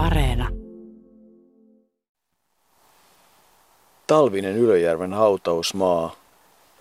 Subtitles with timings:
[0.00, 0.48] Areena.
[4.06, 6.16] Talvinen Ylöjärven hautausmaa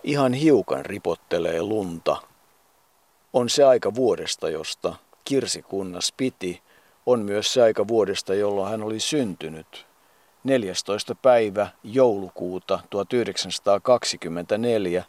[0.04, 2.18] ihan hiukan ripottelee lunta.
[3.34, 4.96] On se aika vuodesta, josta
[5.26, 6.62] kirsikunnas piti.
[7.06, 9.86] On myös se aika vuodesta, jolloin hän oli syntynyt.
[10.44, 11.16] 14.
[11.16, 15.04] päivä joulukuuta 1924.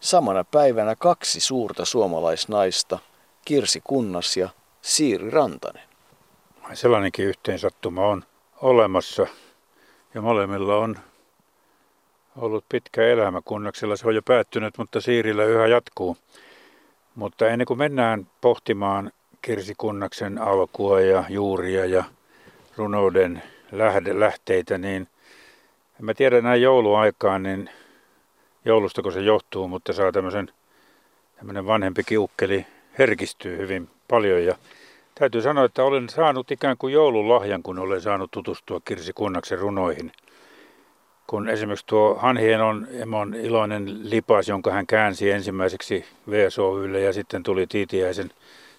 [0.00, 2.98] Samana päivänä kaksi suurta suomalaisnaista,
[3.44, 4.48] Kirsi Kunnas ja
[4.82, 5.91] Siiri Rantanen.
[6.74, 8.24] Sellainenkin yhteensattuma on
[8.60, 9.26] olemassa
[10.14, 10.96] ja molemmilla on
[12.36, 13.40] ollut pitkä elämä.
[13.44, 16.16] Kunnaksella se on jo päättynyt, mutta Siirillä yhä jatkuu.
[17.14, 22.04] Mutta ennen kuin mennään pohtimaan Kirsi Kunnaksen alkua ja juuria ja
[22.76, 23.42] runouden
[24.12, 25.08] lähteitä, niin
[26.00, 27.70] en mä tiedä näin jouluaikaan, niin
[28.64, 30.52] joulusta kun se johtuu, mutta saa tämmöisen
[31.36, 32.66] tämmöinen vanhempi kiukkeli
[32.98, 34.56] herkistyy hyvin paljon ja
[35.22, 40.12] täytyy sanoa, että olen saanut ikään kuin joululahjan, kun olen saanut tutustua Kirsi Kunnaksen runoihin.
[41.26, 47.66] Kun esimerkiksi tuo Hanhienon emon iloinen lipas, jonka hän käänsi ensimmäiseksi VSOYlle ja sitten tuli
[47.66, 48.30] Tiitiäisen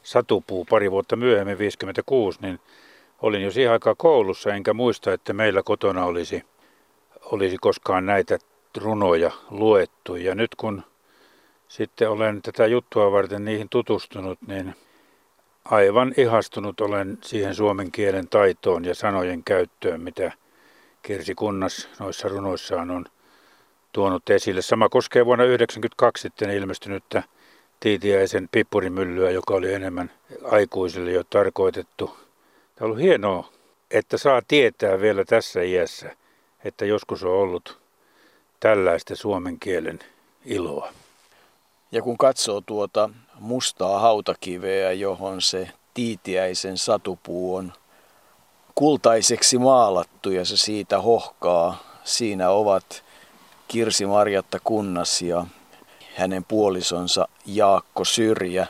[0.03, 2.59] satupuu pari vuotta myöhemmin, 56, niin
[3.21, 6.43] olin jo siihen aikaan koulussa, enkä muista, että meillä kotona olisi,
[7.21, 8.37] olisi koskaan näitä
[8.77, 10.15] runoja luettu.
[10.15, 10.83] Ja nyt kun
[11.67, 14.75] sitten olen tätä juttua varten niihin tutustunut, niin
[15.65, 20.31] aivan ihastunut olen siihen suomen kielen taitoon ja sanojen käyttöön, mitä
[21.01, 23.05] Kirsi Kunnas noissa runoissaan on
[23.91, 24.61] tuonut esille.
[24.61, 27.23] Sama koskee vuonna 1992 sitten ilmestynyttä
[27.79, 30.11] Tiitiäisen pippurimyllyä, joka oli enemmän
[30.43, 32.07] aikuisille jo tarkoitettu.
[32.07, 32.17] Tämä
[32.81, 33.49] on ollut hienoa,
[33.91, 36.15] että saa tietää vielä tässä iässä,
[36.63, 37.79] että joskus on ollut
[38.59, 39.99] tällaista suomen kielen
[40.45, 40.91] iloa.
[41.91, 43.09] Ja kun katsoo tuota
[43.43, 47.73] mustaa hautakiveä, johon se tiitiäisen satupuu on
[48.75, 53.03] kultaiseksi maalattu ja se siitä hohkaa, siinä ovat
[53.67, 55.45] Kirsi Marjatta Kunnas ja
[56.15, 58.67] hänen puolisonsa Jaakko Syrjä.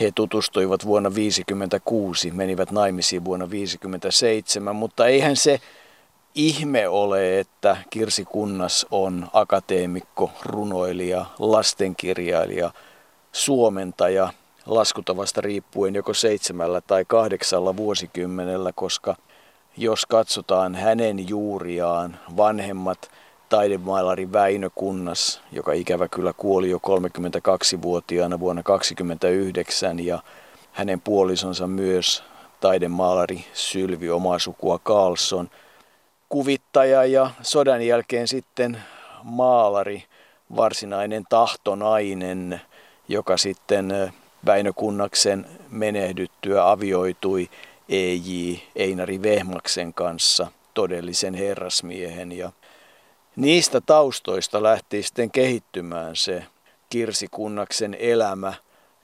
[0.00, 5.60] He tutustuivat vuonna 1956, menivät naimisiin vuonna 1957, mutta eihän se
[6.34, 12.70] ihme ole, että Kirsi Kunnas on akateemikko, runoilija, lastenkirjailija,
[13.32, 14.32] suomentaja
[14.66, 19.16] laskutavasta riippuen joko seitsemällä tai kahdeksalla vuosikymmenellä, koska
[19.76, 23.10] jos katsotaan hänen juuriaan, vanhemmat
[23.48, 30.22] taidemaalari Väinö Kunnas, joka ikävä kyllä kuoli jo 32-vuotiaana vuonna 1929 ja
[30.72, 32.24] hänen puolisonsa myös
[32.60, 35.50] taidemaalari Sylvi omaa sukua Carlson–
[36.28, 38.82] kuvittaja ja sodan jälkeen sitten
[39.22, 40.04] maalari,
[40.56, 42.60] varsinainen tahtonainen,
[43.08, 44.12] joka sitten
[44.46, 47.48] Väinö Kunnaksen menehdyttyä avioitui
[47.88, 48.54] E.J.
[48.76, 52.32] Einari Vehmaksen kanssa, todellisen herrasmiehen.
[52.32, 52.52] Ja
[53.36, 56.44] niistä taustoista lähti sitten kehittymään se
[56.90, 58.52] Kirsi Kunnaksen elämä,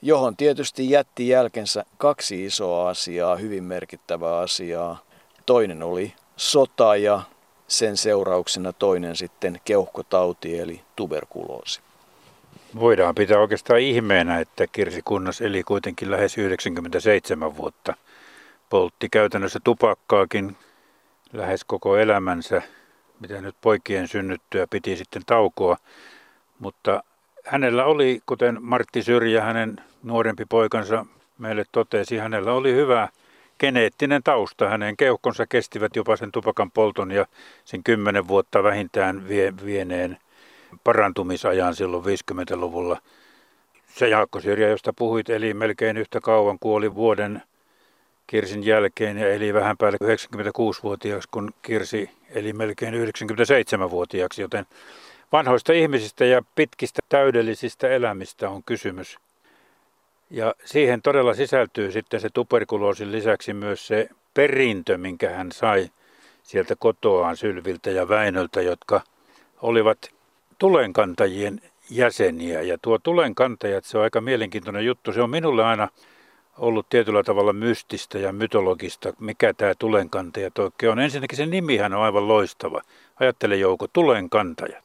[0.02, 5.04] johon tietysti jätti jälkensä kaksi isoa asiaa, hyvin merkittävää asiaa.
[5.46, 7.22] Toinen oli sota ja
[7.68, 11.80] sen seurauksena toinen sitten keuhkotauti eli tuberkuloosi.
[12.80, 17.94] Voidaan pitää oikeastaan ihmeenä, että Kirsi Kunnas eli kuitenkin lähes 97 vuotta.
[18.70, 20.56] Poltti käytännössä tupakkaakin
[21.32, 22.62] lähes koko elämänsä,
[23.20, 25.76] mitä nyt poikien synnyttyä piti sitten taukoa.
[26.58, 27.02] Mutta
[27.44, 31.06] hänellä oli, kuten Martti Syrjä, hänen nuorempi poikansa
[31.38, 33.08] meille totesi, hänellä oli hyvä
[33.60, 34.68] geneettinen tausta.
[34.68, 37.26] Hänen keuhkonsa kestivät jopa sen tupakan polton ja
[37.64, 40.18] sen kymmenen vuotta vähintään vie, vieneen
[40.84, 42.98] parantumisajan silloin 50-luvulla.
[43.86, 47.42] Se Jaakko Syrjä, josta puhuit, eli melkein yhtä kauan, kuoli vuoden
[48.26, 54.66] Kirsin jälkeen ja eli vähän päälle 96-vuotiaaksi, kun Kirsi eli melkein 97-vuotiaaksi, joten
[55.32, 59.18] vanhoista ihmisistä ja pitkistä täydellisistä elämistä on kysymys.
[60.30, 65.90] Ja siihen todella sisältyy sitten se tuberkuloosin lisäksi myös se perintö, minkä hän sai
[66.42, 69.00] sieltä kotoaan Sylviltä ja Väinöltä, jotka
[69.62, 70.13] olivat
[70.58, 71.60] tulenkantajien
[71.90, 72.62] jäseniä.
[72.62, 75.12] Ja tuo tulenkantajat, se on aika mielenkiintoinen juttu.
[75.12, 75.88] Se on minulle aina
[76.58, 80.98] ollut tietyllä tavalla mystistä ja mytologista, mikä tämä tulenkantaja oikein on.
[80.98, 82.82] Ensinnäkin se nimihän on aivan loistava.
[83.20, 84.84] Ajattele Jouko, tulenkantajat.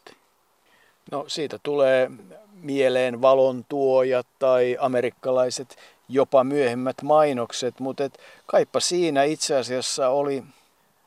[1.12, 2.12] No siitä tulee
[2.54, 5.77] mieleen valon tuojat tai amerikkalaiset
[6.10, 10.44] jopa myöhemmät mainokset, mutta et kaipa siinä itse asiassa oli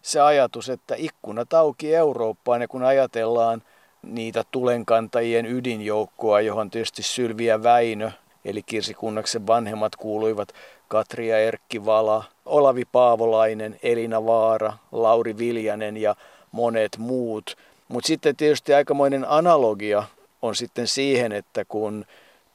[0.02, 3.62] se ajatus, että ikkunat auki Eurooppaan ja kun ajatellaan
[4.02, 8.10] niitä tulenkantajien ydinjoukkoa, johon tietysti Sylviä Väinö,
[8.44, 10.48] eli Kirsi Kunnaksen vanhemmat kuuluivat
[10.88, 16.16] Katri ja Erkki Vala, Olavi Paavolainen, Elina Vaara, Lauri Viljanen ja
[16.52, 17.56] monet muut.
[17.88, 20.04] Mutta sitten tietysti aikamoinen analogia
[20.42, 22.04] on sitten siihen, että kun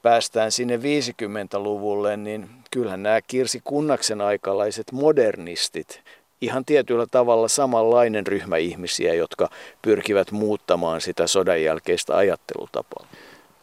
[0.02, 6.00] päästään sinne 50-luvulle, niin kyllähän nämä Kirsi Kunnaksen aikalaiset modernistit,
[6.40, 9.48] ihan tietyllä tavalla samanlainen ryhmä ihmisiä, jotka
[9.82, 13.06] pyrkivät muuttamaan sitä sodan jälkeistä ajattelutapaa.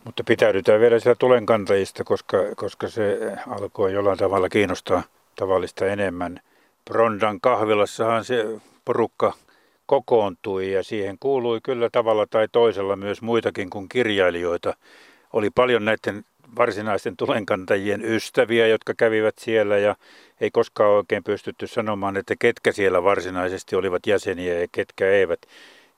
[0.04, 5.04] Mutta pitäydytään vielä siellä tulenkantajista, koska, koska se alkoi jollain tavalla kiinnostaa
[5.36, 6.40] tavallista enemmän.
[6.86, 8.46] Brondan kahvilassahan se
[8.86, 9.34] porukka
[9.86, 14.74] kokoontui ja siihen kuului kyllä tavalla tai toisella myös muitakin kuin kirjailijoita.
[15.34, 16.26] Oli paljon näiden
[16.58, 19.96] varsinaisten tulenkantajien ystäviä, jotka kävivät siellä ja
[20.42, 25.40] ei koskaan oikein pystytty sanomaan, että ketkä siellä varsinaisesti olivat jäseniä ja ketkä eivät.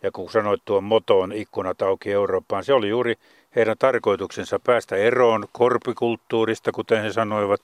[0.03, 3.15] Ja kun sanoit tuon motoon ikkunat auki Eurooppaan, se oli juuri
[3.55, 7.59] heidän tarkoituksensa päästä eroon korpikulttuurista, kuten he sanoivat,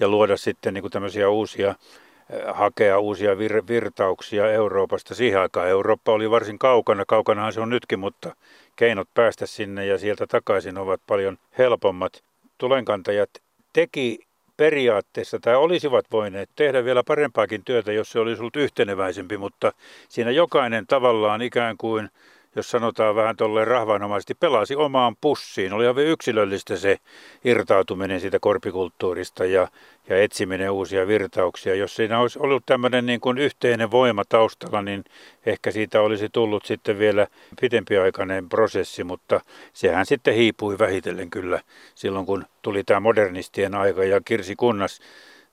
[0.00, 5.14] ja luoda sitten niin kuin tämmöisiä uusia, eh, hakea uusia vir- virtauksia Euroopasta.
[5.14, 8.36] Siihen aikaan Eurooppa oli varsin kaukana, kaukanahan se on nytkin, mutta
[8.76, 12.22] keinot päästä sinne ja sieltä takaisin ovat paljon helpommat.
[12.58, 13.30] Tulenkantajat
[13.72, 14.18] teki
[14.56, 19.72] periaatteessa tai olisivat voineet tehdä vielä parempaakin työtä, jos se olisi ollut yhteneväisempi, mutta
[20.08, 22.08] siinä jokainen tavallaan ikään kuin
[22.56, 25.72] jos sanotaan vähän tolleen rahvanomaisesti, pelasi omaan pussiin.
[25.72, 26.96] Oli hyvin yksilöllistä se
[27.44, 29.68] irtautuminen siitä korpikulttuurista ja,
[30.08, 31.74] ja etsiminen uusia virtauksia.
[31.74, 35.04] Jos siinä olisi ollut tämmöinen niin kuin yhteinen voima taustalla, niin
[35.46, 37.26] ehkä siitä olisi tullut sitten vielä
[37.60, 39.40] pitempiaikainen prosessi, mutta
[39.72, 41.60] sehän sitten hiipui vähitellen kyllä
[41.94, 45.00] silloin, kun tuli tämä modernistien aika ja Kirsi Kunnas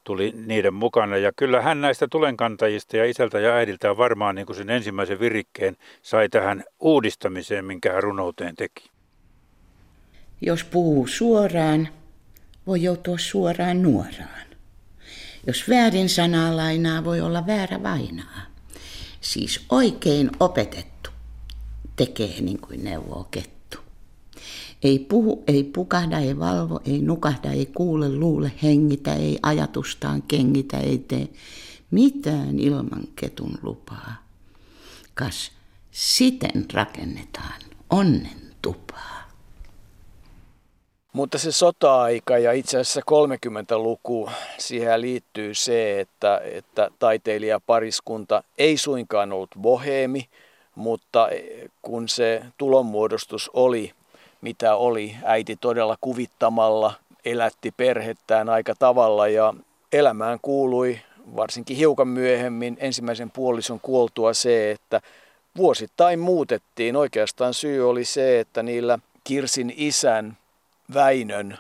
[0.04, 1.18] tuli niiden mukana.
[1.18, 5.78] Ja kyllä hän näistä tulenkantajista ja isältä ja äidiltä varmaan niin kuin sen ensimmäisen virikkeen
[6.02, 8.90] sai tähän uudistamiseen, minkä hän runouteen teki.
[10.42, 11.88] Jos puhuu suoraan,
[12.68, 14.48] voi joutua suoraan nuoraan.
[15.48, 18.42] Jos väärin sanaa lainaa, voi olla väärä vainaa.
[19.22, 21.10] Siis oikein opetettu
[21.96, 23.53] tekee niin kuin neuvoo kettu.
[24.84, 30.78] Ei puhu, ei pukahda, ei valvo, ei nukahda, ei kuule, luule, hengitä, ei ajatustaan kengitä,
[30.78, 31.30] ei tee
[31.92, 34.16] mitään ilman ketun lupaa.
[35.14, 35.52] Kas
[35.92, 39.24] siten rakennetaan onnen tupaa.
[41.14, 49.34] Mutta se sota-aika ja itse asiassa 30-luku, siihen liittyy se, että, että taiteilijapariskunta ei suinkaan
[49.34, 50.30] ollut boheemi,
[50.76, 51.30] mutta
[51.82, 53.94] kun se tulonmuodostus oli
[54.44, 55.16] mitä oli.
[55.24, 56.94] Äiti todella kuvittamalla
[57.26, 59.54] elätti perhettään aika tavalla ja
[59.94, 61.00] elämään kuului
[61.36, 65.02] varsinkin hiukan myöhemmin ensimmäisen puolison kuoltua se, että
[65.58, 66.96] vuosittain muutettiin.
[66.96, 70.38] Oikeastaan syy oli se, että niillä Kirsin isän
[70.94, 71.58] Väinön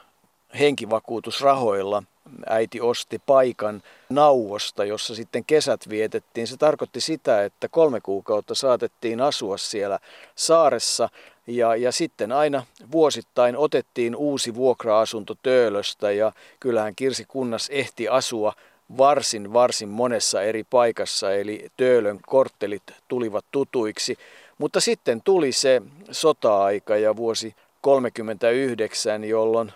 [0.59, 2.03] henkivakuutusrahoilla
[2.49, 6.47] äiti osti paikan nauvosta, jossa sitten kesät vietettiin.
[6.47, 9.99] Se tarkoitti sitä, että kolme kuukautta saatettiin asua siellä
[10.35, 11.09] saaressa
[11.47, 18.53] ja, ja sitten aina vuosittain otettiin uusi vuokra-asunto Töölöstä ja kyllähän Kirsi Kunnas ehti asua
[18.97, 24.17] varsin, varsin monessa eri paikassa, eli Töölön korttelit tulivat tutuiksi.
[24.57, 25.81] Mutta sitten tuli se
[26.11, 29.71] sota-aika ja vuosi 1939, jolloin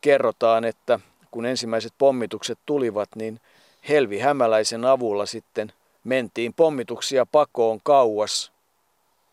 [0.00, 1.00] kerrotaan, että
[1.30, 3.40] kun ensimmäiset pommitukset tulivat, niin
[3.88, 5.72] Helvi Hämäläisen avulla sitten
[6.04, 8.52] mentiin pommituksia pakoon kauas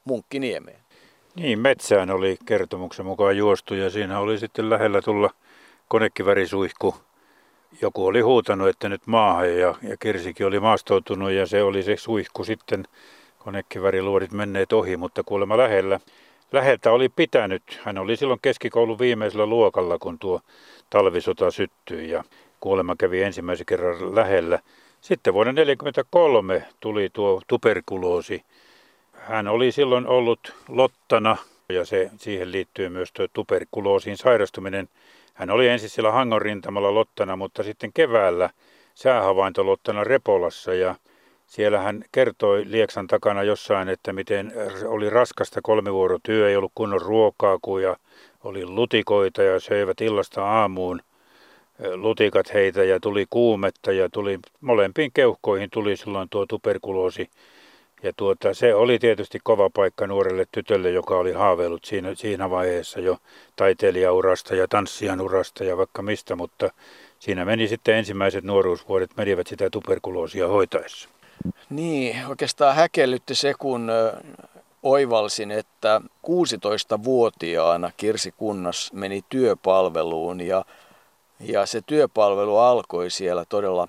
[0.05, 0.86] Munkkiniemeen.
[1.39, 5.29] Niin, metsään oli kertomuksen mukaan juostu ja siinä oli sitten lähellä tulla
[5.87, 6.95] konekivärisuihku.
[7.81, 11.97] Joku oli huutanut, että nyt maahan ja, ja Kirsikin oli maastoutunut ja se oli se
[11.97, 12.85] suihku sitten
[13.39, 15.99] konekiväriluodit menneet ohi, mutta kuulemma lähellä.
[16.51, 17.79] Läheltä oli pitänyt.
[17.83, 20.41] Hän oli silloin keskikoulun viimeisellä luokalla, kun tuo
[20.89, 22.23] talvisota syttyi ja
[22.59, 24.59] kuolema kävi ensimmäisen kerran lähellä.
[25.01, 28.43] Sitten vuonna 1943 tuli tuo tuberkuloosi
[29.27, 31.37] hän oli silloin ollut Lottana
[31.69, 34.89] ja se, siihen liittyy myös tuo tuberkuloosiin sairastuminen.
[35.33, 38.49] Hän oli ensin siellä Hangon rintamalla Lottana, mutta sitten keväällä
[38.95, 40.95] säähavaintolottana Repolassa ja
[41.47, 44.53] siellä hän kertoi Lieksan takana jossain, että miten
[44.85, 47.97] oli raskasta kolmivuorotyö, ei ollut kunnon ruokaa, kun ja
[48.43, 51.01] oli lutikoita ja söivät illasta aamuun
[51.95, 57.29] lutikat heitä ja tuli kuumetta ja tuli molempiin keuhkoihin tuli silloin tuo tuberkuloosi
[58.03, 62.99] ja tuota, se oli tietysti kova paikka nuorelle tytölle, joka oli haaveillut siinä, siinä vaiheessa
[62.99, 63.17] jo
[63.55, 66.69] taiteilijaurasta ja tanssijan urasta ja vaikka mistä, mutta
[67.19, 71.09] siinä meni sitten ensimmäiset nuoruusvuodet, menivät sitä tuberkuloosia hoitaessa.
[71.69, 73.91] Niin, oikeastaan häkellytti se, kun
[74.83, 80.65] oivalsin, että 16-vuotiaana Kirsi Kunnas meni työpalveluun ja,
[81.39, 83.87] ja se työpalvelu alkoi siellä todella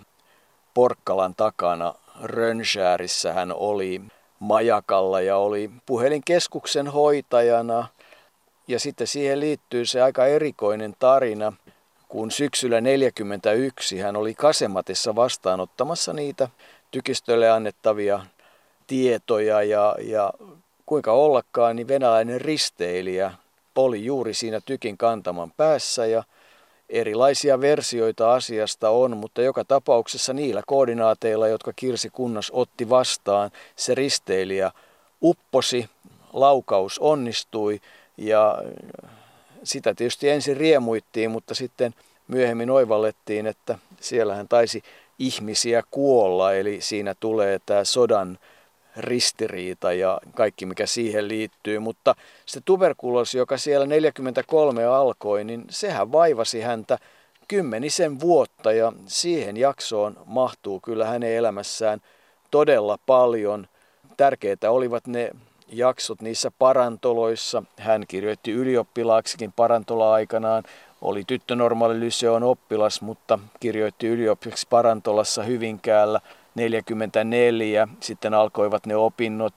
[0.74, 4.02] Porkkalan takana Rönnskäärissä hän oli
[4.38, 7.88] majakalla ja oli puhelinkeskuksen hoitajana.
[8.68, 11.52] Ja sitten siihen liittyy se aika erikoinen tarina,
[12.08, 16.48] kun syksyllä 1941 hän oli Kasematissa vastaanottamassa niitä
[16.90, 18.20] tykistölle annettavia
[18.86, 20.32] tietoja ja, ja
[20.86, 23.32] kuinka ollakaan, niin venäläinen risteilijä
[23.76, 26.22] oli juuri siinä tykin kantaman päässä ja
[26.88, 33.94] erilaisia versioita asiasta on, mutta joka tapauksessa niillä koordinaateilla, jotka Kirsi Kunnas otti vastaan, se
[33.94, 34.70] risteilijä
[35.22, 35.88] upposi,
[36.32, 37.80] laukaus onnistui
[38.16, 38.62] ja
[39.62, 41.94] sitä tietysti ensin riemuittiin, mutta sitten
[42.28, 44.82] myöhemmin oivallettiin, että siellähän taisi
[45.18, 48.38] ihmisiä kuolla, eli siinä tulee tämä sodan
[48.96, 51.78] ristiriita ja kaikki mikä siihen liittyy.
[51.78, 52.14] Mutta
[52.46, 56.98] se tuberkuloosi, joka siellä 43 alkoi, niin sehän vaivasi häntä
[57.48, 62.00] kymmenisen vuotta ja siihen jaksoon mahtuu kyllä hänen elämässään
[62.50, 63.66] todella paljon.
[64.16, 65.30] Tärkeitä olivat ne
[65.68, 67.62] jaksot niissä parantoloissa.
[67.78, 70.64] Hän kirjoitti ylioppilaaksikin parantola-aikanaan.
[71.02, 76.20] Oli tyttönormaali lyseon oppilas, mutta kirjoitti ylioppilaksi parantolassa Hyvinkäällä–
[76.58, 77.88] 44.
[78.00, 79.54] Sitten alkoivat ne opinnot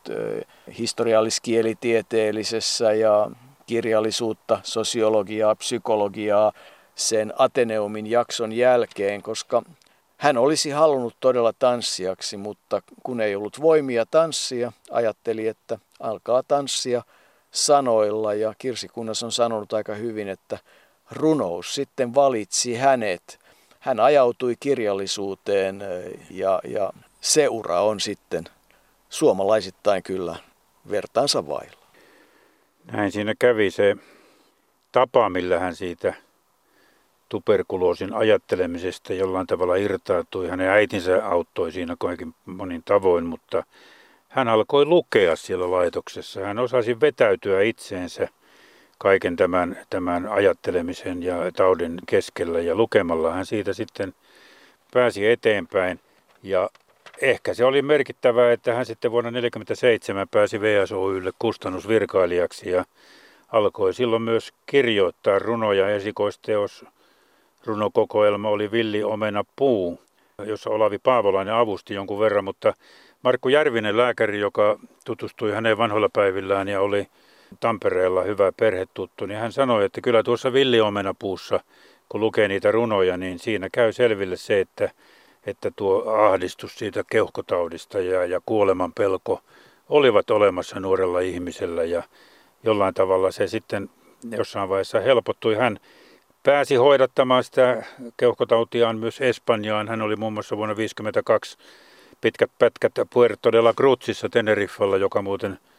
[0.77, 3.31] historialliskielitieteellisessä ja
[3.65, 6.53] kirjallisuutta, sosiologiaa, psykologiaa
[6.95, 9.63] sen Ateneumin jakson jälkeen, koska
[10.17, 17.03] hän olisi halunnut todella tanssijaksi, mutta kun ei ollut voimia tanssia, ajatteli, että alkaa tanssia
[17.51, 18.33] sanoilla.
[18.33, 20.57] Ja Kirsi Kunnas on sanonut aika hyvin, että
[21.11, 23.40] runous sitten valitsi hänet
[23.81, 25.83] hän ajautui kirjallisuuteen
[26.29, 28.43] ja, ja se ura on sitten
[29.09, 30.35] suomalaisittain kyllä
[30.89, 31.81] vertaansa vailla.
[32.91, 33.95] Näin siinä kävi se
[34.91, 36.13] tapa, millä hän siitä
[37.29, 40.47] tuberkuloosin ajattelemisesta jollain tavalla irtautui.
[40.47, 43.63] Hänen äitinsä auttoi siinä kaikin monin tavoin, mutta
[44.29, 46.41] hän alkoi lukea siellä laitoksessa.
[46.41, 48.27] Hän osasi vetäytyä itseensä–
[49.01, 54.13] kaiken tämän, tämän ajattelemisen ja taudin keskellä ja lukemalla hän siitä sitten
[54.93, 55.99] pääsi eteenpäin.
[56.43, 56.69] Ja
[57.21, 62.85] ehkä se oli merkittävää, että hän sitten vuonna 1947 pääsi VSOYlle kustannusvirkailijaksi ja
[63.51, 65.89] alkoi silloin myös kirjoittaa runoja.
[65.89, 66.85] Esikoisteos
[67.65, 70.01] runokokoelma oli Villi Omena Puu,
[70.45, 72.73] jossa Olavi Paavolainen avusti jonkun verran, mutta
[73.23, 77.07] Markku Järvinen, lääkäri, joka tutustui häneen vanhoilla päivillään ja oli
[77.59, 81.59] Tampereella hyvä perhetuttu, niin hän sanoi, että kyllä tuossa villiomenapuussa,
[82.09, 84.89] kun lukee niitä runoja, niin siinä käy selville se, että,
[85.45, 89.41] että tuo ahdistus siitä keuhkotaudista ja, ja kuoleman pelko
[89.89, 92.03] olivat olemassa nuorella ihmisellä ja
[92.63, 93.89] jollain tavalla se sitten
[94.37, 95.55] jossain vaiheessa helpottui.
[95.55, 95.79] Hän
[96.43, 97.83] pääsi hoidattamaan sitä
[98.17, 99.87] keuhkotautiaan myös Espanjaan.
[99.87, 101.57] Hän oli muun muassa vuonna 1952
[102.21, 105.59] pitkät pätkät Puerto de la Cruzissa Teneriffalla, joka muuten–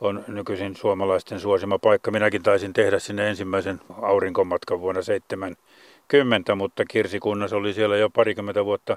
[0.00, 2.10] on nykyisin suomalaisten suosima paikka.
[2.10, 8.64] Minäkin taisin tehdä sinne ensimmäisen aurinkomatkan vuonna 70, mutta Kirsi Kunnas oli siellä jo parikymmentä
[8.64, 8.96] vuotta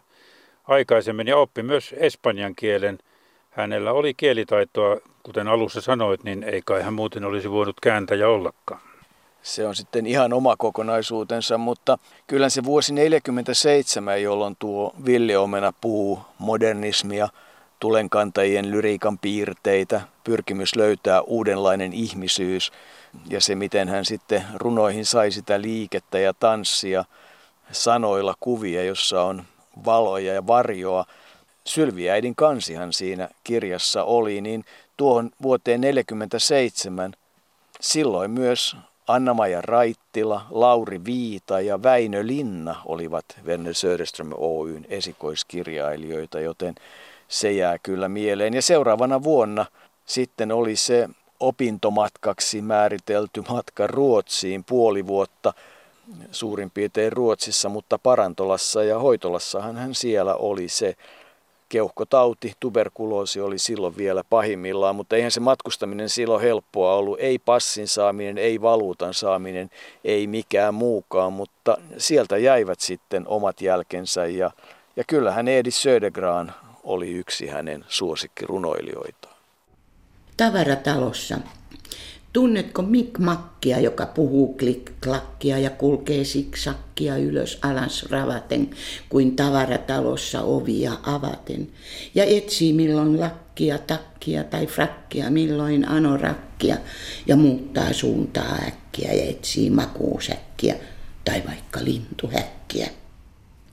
[0.68, 2.98] aikaisemmin ja oppi myös espanjan kielen.
[3.50, 8.82] Hänellä oli kielitaitoa, kuten alussa sanoit, niin ei kai hän muuten olisi voinut kääntäjä ollakaan.
[9.42, 16.20] Se on sitten ihan oma kokonaisuutensa, mutta kyllä se vuosi 47, jolloin tuo villiomena puu
[16.40, 17.28] modernismia–
[17.84, 22.72] tulenkantajien lyriikan piirteitä, pyrkimys löytää uudenlainen ihmisyys
[23.30, 27.06] ja se, miten hän sitten runoihin sai sitä liikettä ja tanssia,
[27.72, 29.44] sanoilla kuvia, jossa on
[29.86, 31.06] valoja ja varjoa.
[31.68, 34.66] Sylviäidin kansihan siinä kirjassa oli, niin
[34.98, 37.14] tuohon vuoteen 1947
[37.82, 38.76] silloin myös
[39.08, 46.76] Anna-Maja Raittila, Lauri Viita ja Väinö Linna olivat Werner Söderström Oyn esikoiskirjailijoita, joten
[47.34, 48.54] se jää kyllä mieleen.
[48.54, 49.66] Ja seuraavana vuonna
[50.06, 51.10] sitten oli se
[51.40, 55.54] opintomatkaksi määritelty matka Ruotsiin puoli vuotta
[56.32, 60.96] suurin piirtein Ruotsissa, mutta Parantolassa ja Hoitolassahan hän siellä oli se
[61.70, 67.20] keuhkotauti, tuberkuloosi oli silloin vielä pahimmillaan, mutta eihän se matkustaminen silloin helppoa ollut.
[67.20, 69.70] Ei passin saaminen, ei valuutan saaminen,
[70.04, 74.52] ei mikään muukaan, mutta sieltä jäivät sitten omat jälkensä ja,
[74.96, 79.36] ja kyllähän Edi Södergran oli yksi hänen suosikkirunoilijoitaan.
[80.38, 81.38] Tavaratalossa.
[82.34, 88.70] Tunnetko Mick Makkia, joka puhuu klikklakkia ja kulkee siksakkia ylös alas ravaten
[89.10, 91.68] kuin tavaratalossa ovia avaten
[92.16, 96.78] ja etsii milloin lakkia, takkia tai frakkia, milloin anorakkia
[97.28, 100.76] ja muuttaa suuntaa äkkiä ja etsii makuusäkkiä
[101.26, 102.90] tai vaikka lintuhäkkiä.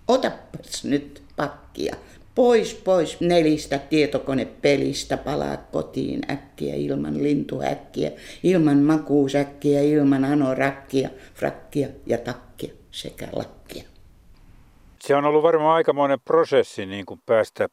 [0.08, 1.96] Otapas nyt pakkia,
[2.40, 8.10] pois, pois nelistä tietokonepelistä, palaa kotiin äkkiä ilman lintuäkkiä,
[8.42, 13.82] ilman makuusäkkiä, ilman anorakkia, frakkia ja takkia sekä lakkia.
[15.00, 17.68] Se on ollut varmaan aikamoinen prosessi niin kuin päästä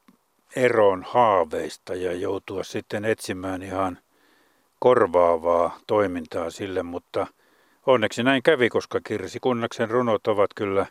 [0.56, 3.98] eroon haaveista ja joutua sitten etsimään ihan
[4.80, 7.28] korvaavaa toimintaa sille, mutta
[7.86, 10.86] onneksi näin kävi, koska Kirsi Kunnaksen runot ovat kyllä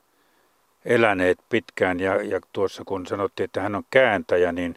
[0.87, 4.77] eläneet pitkään ja, ja tuossa kun sanottiin, että hän on kääntäjä, niin,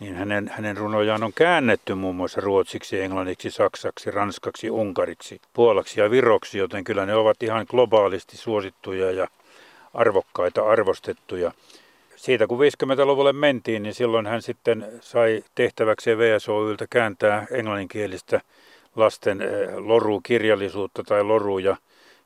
[0.00, 6.10] niin hänen, hänen runojaan on käännetty muun muassa ruotsiksi, englanniksi, saksaksi, ranskaksi, unkariksi, puolaksi ja
[6.10, 9.28] viroksi, joten kyllä ne ovat ihan globaalisti suosittuja ja
[9.94, 11.52] arvokkaita, arvostettuja.
[12.16, 18.40] Siitä kun 50-luvulle mentiin, niin silloin hän sitten sai tehtäväksi VSOYltä kääntää englanninkielistä
[18.96, 21.76] lasten eh, lorukirjallisuutta tai loruja.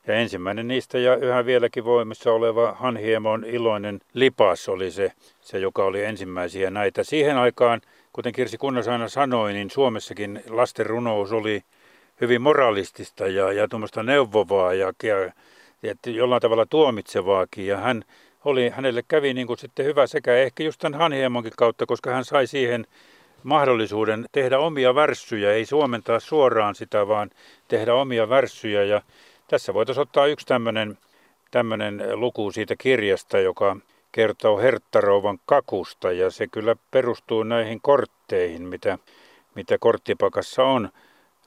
[0.08, 5.84] Ja ensimmäinen niistä ja yhä vieläkin voimissa oleva Hanhiemon iloinen lipas oli se, se, joka
[5.84, 7.04] oli ensimmäisiä näitä.
[7.04, 7.80] Siihen aikaan,
[8.12, 11.62] kuten Kirsi Kunnas aina sanoi, niin Suomessakin lasten runous oli
[12.20, 15.32] hyvin moralistista ja, ja tuommoista neuvovaa ja, ja
[15.90, 17.66] että jollain tavalla tuomitsevaakin.
[17.66, 18.04] Ja hän
[18.44, 22.24] oli, hänelle kävi niin kuin sitten hyvä sekä ehkä just tämän Hanhiemonkin kautta, koska hän
[22.24, 22.86] sai siihen
[23.42, 27.30] mahdollisuuden tehdä omia värssyjä, ei suomentaa suoraan sitä, vaan
[27.68, 28.84] tehdä omia värssyjä.
[28.84, 29.02] Ja
[29.48, 30.98] tässä voitaisiin ottaa yksi tämmöinen,
[31.50, 33.76] tämmöinen luku siitä kirjasta, joka
[34.12, 38.98] kertoo Herttarouvan kakusta ja se kyllä perustuu näihin kortteihin, mitä,
[39.54, 40.88] mitä korttipakassa on.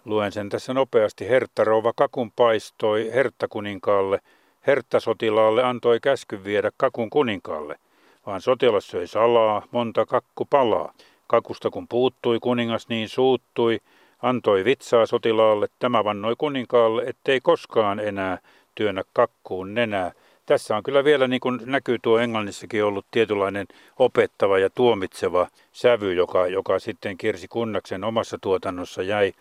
[0.05, 1.29] Luen sen tässä nopeasti.
[1.29, 4.19] Herttarouva kakun paistoi Herttakuninkaalle.
[4.67, 7.79] Herttasotilaalle antoi käskyn viedä kakun kuninkaalle,
[8.25, 10.93] vaan sotilas söi salaa, monta kakku palaa.
[11.27, 13.79] Kakusta kun puuttui, kuningas niin suuttui,
[14.21, 18.37] antoi vitsaa sotilaalle, tämä vannoi kuninkaalle, ettei koskaan enää
[18.75, 20.11] työnnä kakkuun nenää.
[20.45, 23.67] Tässä on kyllä vielä niin kuin näkyy tuo englannissakin ollut tietynlainen
[23.99, 29.33] opettava ja tuomitseva sävy, joka, joka sitten Kirsi Kunnaksen omassa tuotannossa jäi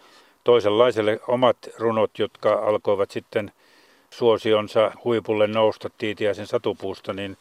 [0.45, 3.53] toisenlaiselle omat runot, jotka alkoivat sitten
[4.11, 7.37] suosionsa huipulle nousta Tiitiäisen satupuusta, niin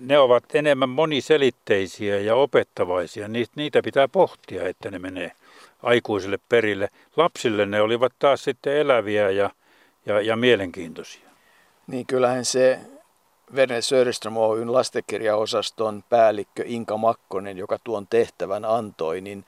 [0.00, 3.28] ne ovat enemmän moniselitteisiä ja opettavaisia.
[3.56, 5.32] Niitä pitää pohtia, että ne menee
[5.82, 6.88] aikuisille perille.
[7.16, 9.50] Lapsille ne olivat taas sitten eläviä ja,
[10.06, 11.28] ja, ja mielenkiintoisia.
[11.86, 12.80] Niin kyllähän se
[13.54, 19.44] Verne Söderström Oyn lastenkirjaosaston päällikkö Inka Makkonen, joka tuon tehtävän antoi, niin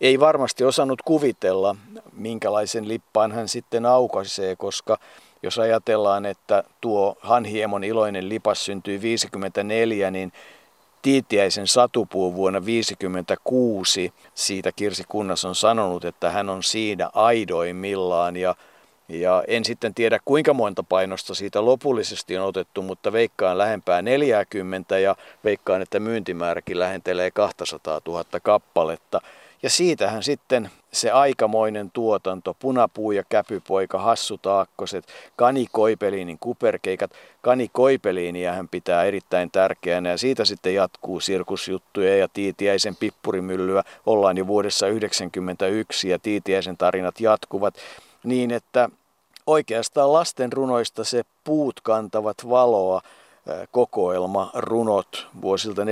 [0.00, 1.76] ei varmasti osannut kuvitella,
[2.12, 4.98] minkälaisen lippaan hän sitten aukaisee, koska
[5.42, 10.32] jos ajatellaan, että tuo Hanhiemon iloinen lipas syntyi 54, niin
[11.02, 18.54] Tiitiäisen satupuu vuonna 1956, siitä Kirsi Kunnas on sanonut, että hän on siinä aidoimmillaan ja
[19.08, 24.98] ja en sitten tiedä kuinka monta painosta siitä lopullisesti on otettu, mutta veikkaan lähempää 40
[24.98, 29.20] ja veikkaan, että myyntimääräkin lähentelee 200 000 kappaletta.
[29.62, 35.04] Ja siitähän sitten se aikamoinen tuotanto, punapuu ja käpypoika, hassutaakkoset,
[35.36, 37.10] Kani Koipeliinin kuperkeikat.
[37.42, 43.82] Kani Koipeliinia hän pitää erittäin tärkeänä ja siitä sitten jatkuu sirkusjuttuja ja Tiitiäisen pippurimyllyä.
[44.06, 47.74] Ollaan jo vuodessa 1991 ja Tiitiäisen tarinat jatkuvat
[48.24, 48.88] niin, että
[49.46, 53.02] oikeastaan lasten runoista se puut kantavat valoa
[53.70, 55.86] kokoelma runot vuosilta 47-86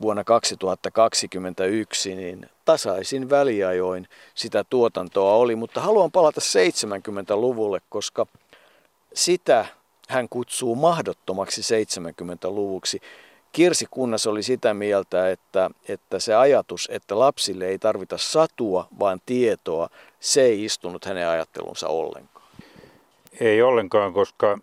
[0.00, 8.26] vuonna 2021, niin tasaisin väliajoin sitä tuotantoa oli, mutta haluan palata 70-luvulle, koska
[9.14, 9.66] sitä
[10.08, 13.00] hän kutsuu mahdottomaksi 70-luvuksi.
[13.52, 19.20] Kirsi Kunnas oli sitä mieltä, että, että se ajatus, että lapsille ei tarvita satua, vaan
[19.26, 19.88] tietoa,
[20.20, 22.48] se ei istunut hänen ajattelunsa ollenkaan.
[23.40, 24.58] Ei ollenkaan, koska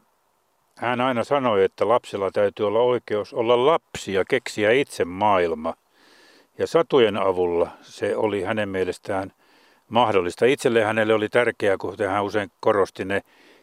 [0.77, 5.73] hän aina sanoi, että lapsilla täytyy olla oikeus olla lapsi ja keksiä itse maailma.
[6.57, 9.31] Ja satujen avulla se oli hänen mielestään
[9.89, 10.45] mahdollista.
[10.45, 13.21] Itselle hänelle oli tärkeää, kun hän usein korosti ne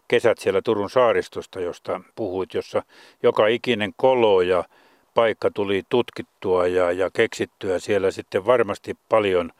[0.09, 2.83] kesät siellä Turun saaristosta, josta puhuit, jossa
[3.23, 4.65] joka ikinen kolo ja
[5.15, 7.79] paikka tuli tutkittua ja, ja keksittyä.
[7.79, 9.51] Siellä sitten varmasti paljon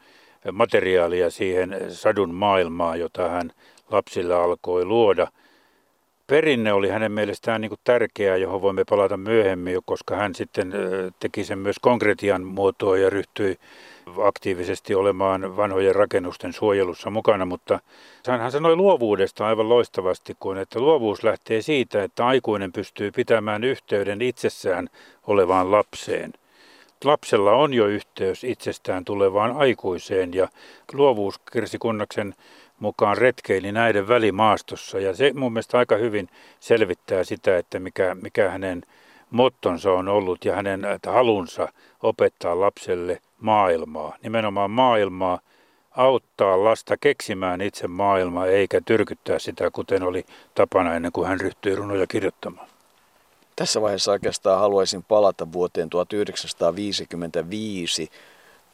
[0.51, 3.51] materiaalia siihen sadun maailmaan, jota hän
[3.91, 5.27] lapsille alkoi luoda–
[6.27, 10.73] perinne oli hänen mielestään niin kuin tärkeää, johon voimme palata myöhemmin, koska hän sitten
[11.19, 13.57] teki sen myös konkretian muotoa ja ryhtyi
[14.23, 17.79] aktiivisesti olemaan vanhojen rakennusten suojelussa mukana, mutta
[18.27, 24.21] hän sanoi luovuudesta aivan loistavasti, kun että luovuus lähtee siitä, että aikuinen pystyy pitämään yhteyden
[24.21, 24.89] itsessään
[25.27, 26.33] olevaan lapseen.
[27.03, 30.47] Lapsella on jo yhteys itsestään tulevaan aikuiseen ja
[30.93, 32.35] luovuus Kirsi Kunnaksen
[32.83, 38.49] mukaan retkeili näiden välimaastossa ja se mun mielestä aika hyvin selvittää sitä, että mikä, mikä
[38.49, 38.83] hänen
[39.31, 41.67] mottonsa on ollut ja hänen halunsa
[42.03, 45.39] opettaa lapselle maailmaa, nimenomaan maailmaa,
[45.91, 51.75] auttaa lasta keksimään itse maailmaa eikä tyrkyttää sitä, kuten oli tapana ennen kuin hän ryhtyi
[51.75, 52.67] runoja kirjoittamaan.
[53.55, 58.09] Tässä vaiheessa oikeastaan haluaisin palata vuoteen 1955.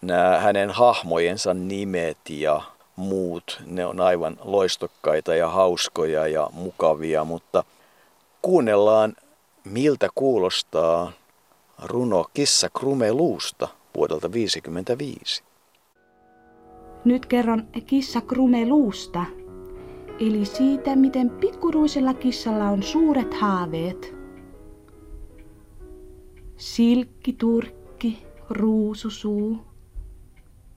[0.02, 2.62] Nämä hänen hahmojensa nimet ja
[3.00, 7.64] muut, ne on aivan loistokkaita ja hauskoja ja mukavia, mutta
[8.42, 9.16] kuunnellaan
[9.64, 11.12] miltä kuulostaa
[11.84, 15.44] runo Kissa Krumeluusta vuodelta 1955.
[17.06, 19.26] Nyt kerron Kissa Krumeluusta,
[20.20, 24.16] eli siitä, miten pikkuruisella kissalla on suuret haaveet.
[26.58, 29.69] Silkkiturkki, ruususuu,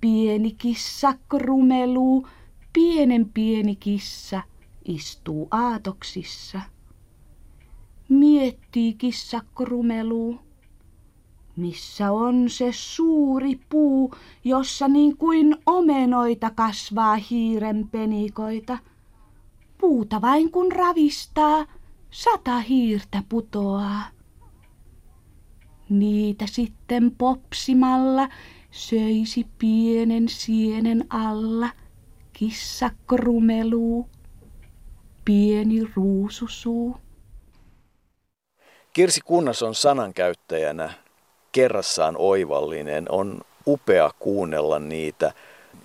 [0.02, 2.28] pieni kissa krumeluu,
[2.72, 4.42] pienen pieni kissa
[4.84, 6.60] istuu aatoksissa.
[8.08, 10.40] Miettii kissa krumeluu.
[11.56, 18.78] Missä on se suuri puu, jossa niin kuin omenoita kasvaa hiiren penikoita?
[19.78, 21.66] Puuta vain kun ravistaa,
[22.10, 24.02] sata hiirtä putoaa.
[25.88, 28.28] Niitä sitten popsimalla
[28.72, 31.68] söisi pienen sienen alla
[32.32, 34.08] kissa krumeluu,
[35.24, 36.96] pieni ruususuu.
[38.92, 40.90] Kirsi Kunnas on sanankäyttäjänä
[41.52, 43.06] kerrassaan oivallinen.
[43.08, 45.32] On upea kuunnella niitä,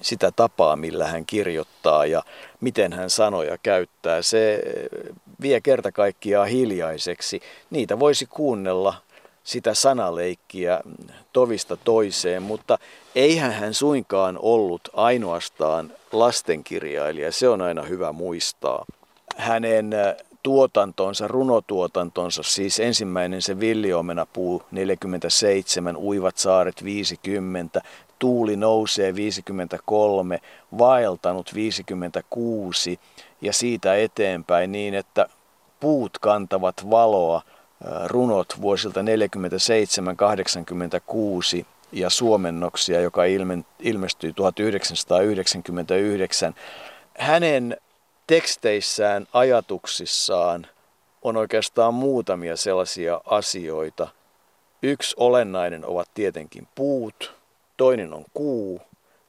[0.02, 2.24] sitä tapaa, millä hän kirjoittaa ja
[2.62, 4.22] miten hän sanoja käyttää.
[4.22, 4.64] Se
[5.42, 7.42] vie kerta kaikkiaan hiljaiseksi.
[7.70, 8.94] Niitä voisi kuunnella
[9.48, 10.82] sitä sanaleikkiä
[11.34, 12.78] tovista toiseen, mutta
[13.16, 18.86] eihän hän suinkaan ollut ainoastaan lastenkirjailija, se on aina hyvä muistaa.
[19.38, 19.90] Hänen
[20.44, 23.58] tuotantonsa, runotuotantonsa, siis ensimmäinen se
[24.34, 27.82] puu 47, Uivat saaret 50,
[28.20, 30.40] Tuuli nousee 53,
[30.78, 33.00] Vaeltanut 56
[33.42, 35.30] ja siitä eteenpäin niin, että
[35.80, 37.42] puut kantavat valoa,
[38.06, 39.04] runot vuosilta 47-86
[41.92, 43.22] ja suomennoksia, joka
[43.80, 46.56] ilmestyi 1999.
[47.18, 47.78] Hänen
[48.28, 50.68] teksteissään, ajatuksissaan
[51.22, 54.08] on oikeastaan muutamia sellaisia asioita.
[54.82, 57.36] Yksi olennainen ovat tietenkin puut,
[57.78, 58.82] toinen on kuu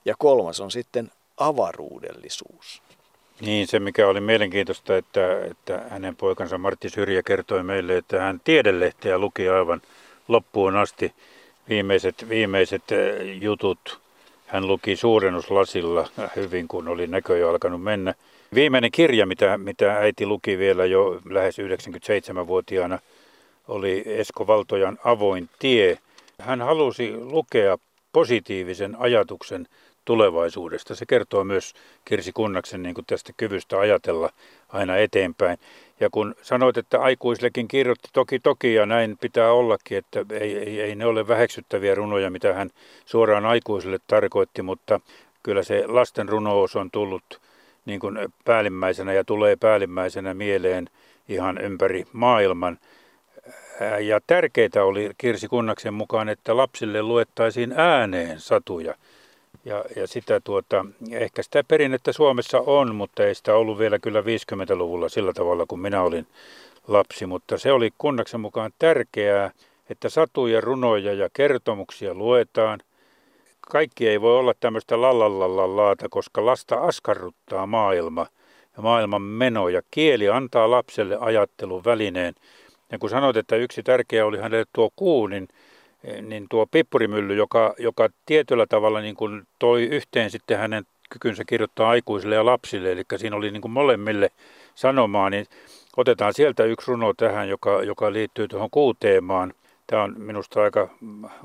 [0.04, 2.82] ja kolmas on sitten avaruudellisuus.
[3.40, 8.40] Niin, se mikä oli mielenkiintoista, että, että hänen poikansa Martti Syrjä kertoi meille, että hän
[8.44, 9.82] tiedelehteä luki aivan
[10.28, 11.12] loppuun asti
[11.68, 14.00] viimeiset, viimeiset eh, jutut.
[14.46, 18.14] Hän luki suurennuslasilla hyvin, kun oli näkö jo alkanut mennä.
[18.54, 22.98] Viimeinen kirja, mitä, mitä äiti luki vielä jo lähes 97-vuotiaana,
[23.68, 25.98] oli Esko Valtojan Avoin tie.
[26.38, 27.78] Hän halusi lukea
[28.12, 29.66] positiivisen ajatuksen
[30.08, 30.94] tulevaisuudesta.
[30.94, 34.30] Se kertoo myös Kirsi Kunnaksen niin kuin tästä kyvystä ajatella
[34.68, 35.58] aina eteenpäin.
[36.00, 40.80] Ja kun sanoit, että aikuisillekin kirjoitti toki toki ja näin pitää ollakin, että ei, ei,
[40.80, 42.70] ei ne ole väheksyttäviä runoja, mitä hän
[43.04, 45.00] suoraan aikuisille tarkoitti, mutta
[45.42, 47.40] kyllä se lasten runous on tullut
[47.86, 50.88] niin kuin päällimmäisenä ja tulee päällimmäisenä mieleen
[51.28, 52.78] ihan ympäri maailman.
[54.00, 58.94] Ja tärkeää oli Kirsi Kunnaksen mukaan, että lapsille luettaisiin ääneen satuja.
[59.64, 64.20] Ja, ja sitä tuota, ehkä sitä perinnettä Suomessa on, mutta ei sitä ollut vielä kyllä
[64.20, 66.26] 50-luvulla sillä tavalla, kun minä olin
[66.88, 67.26] lapsi.
[67.26, 69.50] Mutta se oli Kunnaksen mukaan tärkeää,
[69.90, 72.80] että satuja, runoja ja kertomuksia luetaan
[73.60, 78.26] kaikki ei voi olla tämmöistä lallallallalaata, koska lasta askarruttaa maailma
[78.76, 82.34] ja maailman meno ja kieli antaa lapselle ajattelun välineen.
[82.92, 85.48] Ja kun sanoit, että yksi tärkeä oli hänelle tuo kuu, niin,
[86.22, 91.90] niin tuo pippurimylly, joka, joka tietyllä tavalla niin kuin toi yhteen sitten hänen kykynsä kirjoittaa
[91.90, 94.30] aikuisille ja lapsille, eli siinä oli niin kuin molemmille
[94.74, 95.46] sanomaa, niin
[95.96, 99.54] otetaan sieltä yksi runo tähän, joka, joka liittyy tuohon kuuteemaan.
[99.86, 100.88] Tämä on minusta aika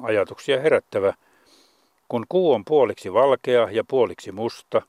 [0.03, 1.13] ajatuksia herättävä.
[2.07, 4.81] Kun kuu on puoliksi valkea ja puoliksi musta,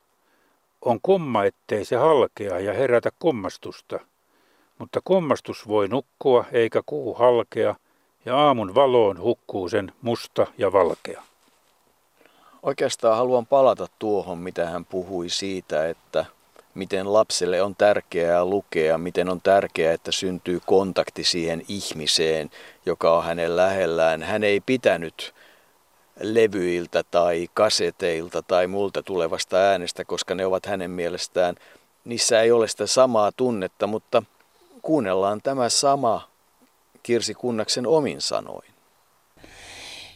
[0.81, 3.99] on kumma ettei se halkea ja herätä kummastusta.
[4.79, 7.75] Mutta kummastus voi nukkua eikä kuu halkea,
[8.25, 11.23] ja aamun valoon hukkuu sen musta ja valkea.
[12.63, 16.25] Oikeastaan haluan palata tuohon, mitä hän puhui siitä, että
[16.73, 22.49] miten lapselle on tärkeää lukea, miten on tärkeää, että syntyy kontakti siihen ihmiseen,
[22.85, 24.23] joka on hänen lähellään.
[24.23, 25.33] Hän ei pitänyt
[26.19, 31.55] levyiltä tai kaseteilta tai multa tulevasta äänestä, koska ne ovat hänen mielestään,
[32.05, 34.23] niissä ei ole sitä samaa tunnetta, mutta
[34.81, 36.34] kuunnellaan tämä sama
[37.05, 38.69] Kirsi Kunnaksen omin sanoin.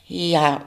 [0.10, 0.62] Ja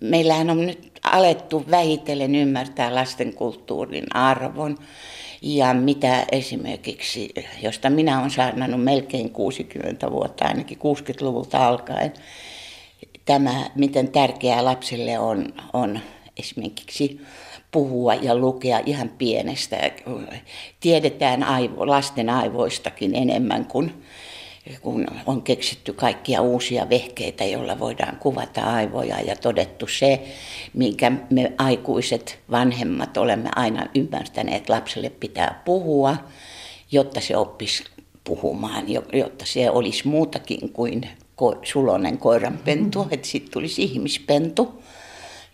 [0.00, 4.78] meillähän on nyt alettu vähitellen ymmärtää lastenkulttuurin arvon
[5.42, 12.12] ja mitä esimerkiksi, josta minä olen saarnannut melkein 60 vuotta, ainakin 60-luvulta alkaen,
[13.24, 16.00] tämä, miten tärkeää lapsille on, on
[16.36, 17.20] esimerkiksi
[17.70, 19.90] puhua ja lukea ihan pienestä.
[20.80, 24.02] Tiedetään aivo, lasten aivoistakin enemmän kuin
[24.80, 30.22] kun on keksitty kaikkia uusia vehkeitä, joilla voidaan kuvata aivoja ja todettu se,
[30.74, 36.16] minkä me aikuiset vanhemmat olemme aina ymmärtäneet, lapselle pitää puhua,
[36.92, 37.84] jotta se oppisi
[38.24, 41.10] puhumaan, jotta se olisi muutakin kuin
[41.62, 44.82] sulonen koiranpentu, että sitten tulisi ihmispentu.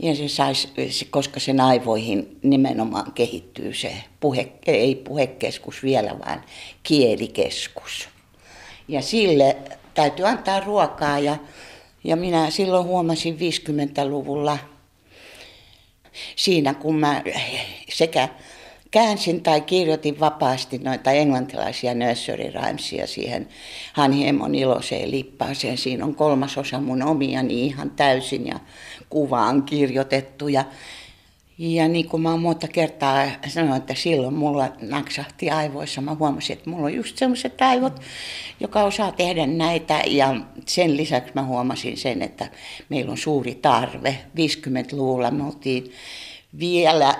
[0.02, 0.68] Ja se saisi,
[1.10, 6.44] koska sen aivoihin nimenomaan kehittyy se puhe, ei puhekeskus vielä, vaan
[6.82, 8.08] kielikeskus.
[8.88, 9.56] Ja sille
[9.94, 11.36] täytyy antaa ruokaa ja,
[12.04, 14.58] ja minä silloin huomasin 50-luvulla
[16.36, 17.22] siinä, kun mä
[17.88, 18.28] sekä
[18.90, 23.48] käänsin tai kirjoitin vapaasti noita englantilaisia nursery rhymesia siihen
[23.92, 25.78] Hanhiemon iloiseen lippaaseen.
[25.78, 28.60] Siinä on kolmasosa mun omiani ihan täysin ja
[29.08, 30.48] kuvaan kirjoitettu.
[30.48, 30.64] Ja
[31.58, 36.00] ja niin kuin mä oon monta kertaa sanonut, että silloin mulla naksahti aivoissa.
[36.00, 38.00] Mä huomasin, että mulla on just sellaiset aivot,
[38.60, 40.02] joka osaa tehdä näitä.
[40.06, 42.50] Ja sen lisäksi mä huomasin sen, että
[42.88, 44.18] meillä on suuri tarve.
[44.36, 45.92] 50-luvulla me oltiin
[46.58, 47.14] vielä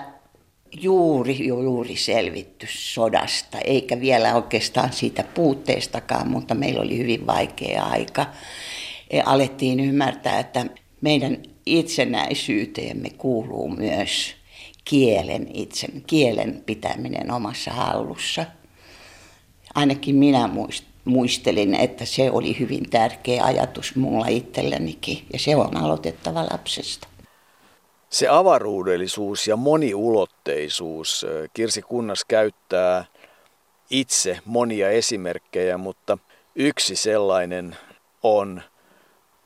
[0.81, 8.25] juuri, juuri selvitty sodasta, eikä vielä oikeastaan siitä puutteestakaan, mutta meillä oli hyvin vaikea aika.
[9.13, 10.65] Ja alettiin ymmärtää, että
[11.01, 11.37] meidän
[11.77, 14.35] itsenäisyyteemme kuuluu myös
[14.85, 18.45] kielen, itsen, kielen pitäminen omassa hallussa.
[19.75, 20.49] Ainakin minä
[21.05, 27.07] muistelin, että se oli hyvin tärkeä ajatus mulla itsellenikin ja se on aloitettava lapsesta.
[28.09, 33.05] Se avaruudellisuus ja moniulotteisuus, Kirsi Kunnas käyttää
[33.89, 36.17] itse monia esimerkkejä, mutta
[36.55, 37.77] yksi sellainen
[38.23, 38.61] on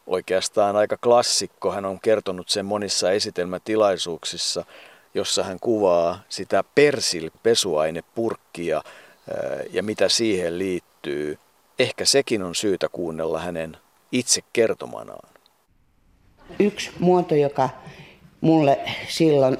[0.08, 1.72] oikeastaan aika klassikko.
[1.72, 4.66] Hän on kertonut sen monissa esitelmätilaisuuksissa,
[5.14, 8.84] jossa hän kuvaa sitä persil-pesuainepurkkia
[9.72, 11.38] ja mitä siihen liittyy.
[11.80, 13.78] Ehkä sekin on syytä kuunnella hänen
[14.12, 15.30] itse kertomanaan.
[16.60, 17.70] Yksi muoto, joka
[18.42, 19.58] mulle silloin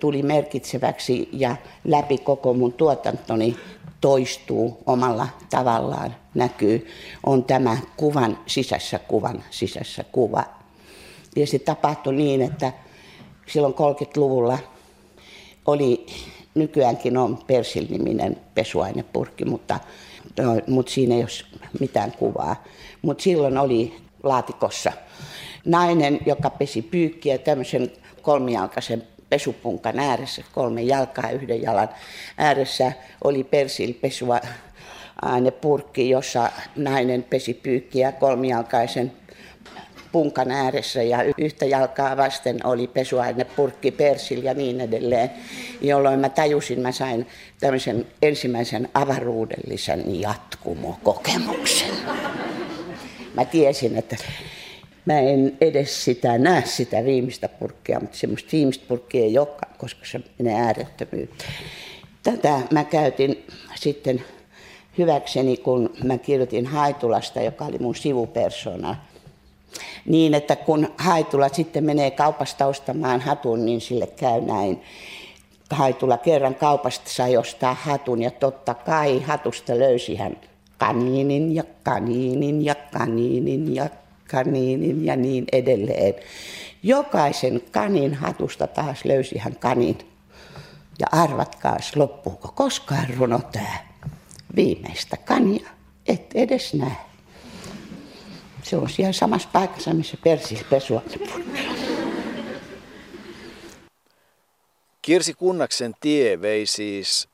[0.00, 3.56] tuli merkitseväksi ja läpi koko mun tuotantoni
[4.00, 6.86] toistuu omalla tavallaan, näkyy,
[7.26, 10.44] on tämä kuvan sisässä kuvan sisässä kuva.
[11.36, 12.72] Ja se tapahtui niin, että
[13.46, 14.58] silloin 30-luvulla
[15.66, 16.06] oli,
[16.54, 19.80] nykyäänkin on Persil-niminen pesuainepurkki, mutta,
[20.42, 22.64] no, mutta siinä ei ole mitään kuvaa.
[23.02, 24.92] Mutta silloin oli laatikossa
[25.64, 31.88] nainen, joka pesi pyykkiä tämmöisen kolmijalkaisen pesupunkan ääressä, kolme jalkaa yhden jalan
[32.38, 32.92] ääressä
[33.24, 34.40] oli persilpesua
[35.22, 39.12] ainepurkki, jossa nainen pesi pyykkiä kolmijalkaisen
[40.12, 45.30] punkan ääressä ja yhtä jalkaa vasten oli pesuainepurkki, persil ja niin edelleen,
[45.80, 47.26] jolloin mä tajusin, mä sain
[47.60, 51.90] tämmöisen ensimmäisen avaruudellisen jatkumokokemuksen.
[53.34, 54.16] Mä tiesin, että
[55.08, 60.06] Mä en edes sitä näe sitä viimeistä purkkia, mutta semmoista viimeistä purkkia ei olekaan, koska
[60.06, 61.52] se menee äärettömyyteen.
[62.22, 64.24] Tätä mä käytin sitten
[64.98, 68.96] hyväkseni, kun mä kirjoitin Haitulasta, joka oli mun sivupersona.
[70.06, 74.82] Niin, että kun Haitula sitten menee kaupasta ostamaan hatun, niin sille käy näin.
[75.70, 80.36] Haitula kerran kaupasta sai ostaa hatun ja totta kai hatusta löysi hän
[80.78, 83.88] kaniinin ja kaniinin ja kaniinin ja
[84.30, 86.14] kaniinin ja niin edelleen.
[86.82, 89.98] Jokaisen kanin hatusta taas löysi hän kanin.
[91.00, 93.87] Ja arvatkaas, loppuuko koskaan runo tää.
[94.56, 95.68] Viimeistä kania
[96.08, 96.96] et edes näe.
[98.62, 101.02] Se on siellä samassa paikassa, missä persis pesua.
[105.02, 107.28] Kirsi Kunnaksen tie vei siis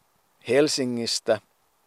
[0.48, 1.40] Helsingistä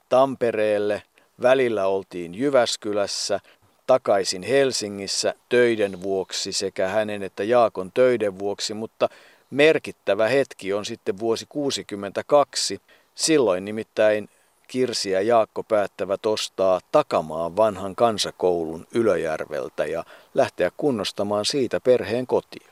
[0.09, 1.03] Tampereelle.
[1.41, 3.39] Välillä oltiin Jyväskylässä
[3.87, 9.09] takaisin Helsingissä töiden vuoksi sekä hänen että Jaakon töiden vuoksi, mutta
[9.49, 12.81] merkittävä hetki on sitten vuosi 62.
[13.15, 14.29] Silloin nimittäin
[14.67, 20.03] Kirsi ja Jaakko päättävät ostaa takamaan vanhan kansakoulun Ylöjärveltä ja
[20.33, 22.67] lähteä kunnostamaan siitä perheen kotia.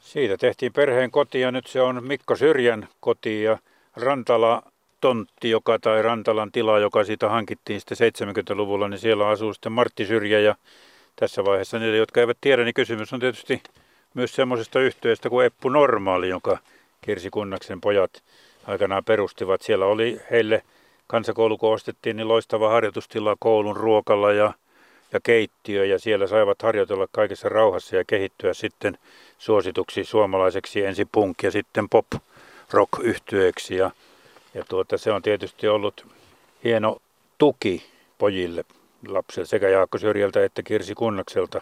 [0.00, 3.58] Siitä tehtiin perheen koti ja nyt se on Mikko Syrjän koti ja
[3.96, 4.62] Rantala
[5.00, 10.06] tontti, joka tai Rantalan tila, joka siitä hankittiin sitten 70-luvulla, niin siellä asuu sitten Martti
[10.06, 10.54] Syrjä ja
[11.16, 13.62] tässä vaiheessa niille, jotka eivät tiedä, niin kysymys on tietysti
[14.14, 16.58] myös semmoisesta yhtiöstä kuin Eppu Normaali, jonka
[17.00, 18.22] Kirsi Kunnaksen pojat
[18.66, 19.62] aikanaan perustivat.
[19.62, 20.62] Siellä oli heille
[21.08, 24.52] kansakoulu, kun ostettiin, niin loistava harjoitustila koulun ruokalla ja,
[25.12, 25.84] ja keittiö.
[25.84, 28.98] Ja siellä saivat harjoitella kaikessa rauhassa ja kehittyä sitten
[29.38, 32.06] suosituksi suomalaiseksi ensin punk ja sitten pop
[32.70, 33.90] rock yhtyeeksi ja,
[34.54, 36.06] ja tuota, se on tietysti ollut
[36.64, 36.96] hieno
[37.38, 37.84] tuki
[38.18, 38.64] pojille,
[39.08, 41.60] lapsille sekä Jaakko Syrjältä että Kirsi Kunnakselta.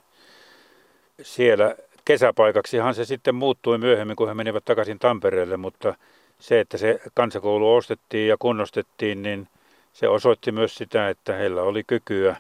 [1.22, 5.94] Siellä kesäpaikaksihan se sitten muuttui myöhemmin, kun he menivät takaisin Tampereelle, mutta
[6.40, 9.48] se, että se kansakoulu ostettiin ja kunnostettiin, niin
[9.92, 12.36] se osoitti myös sitä, että heillä oli kykyä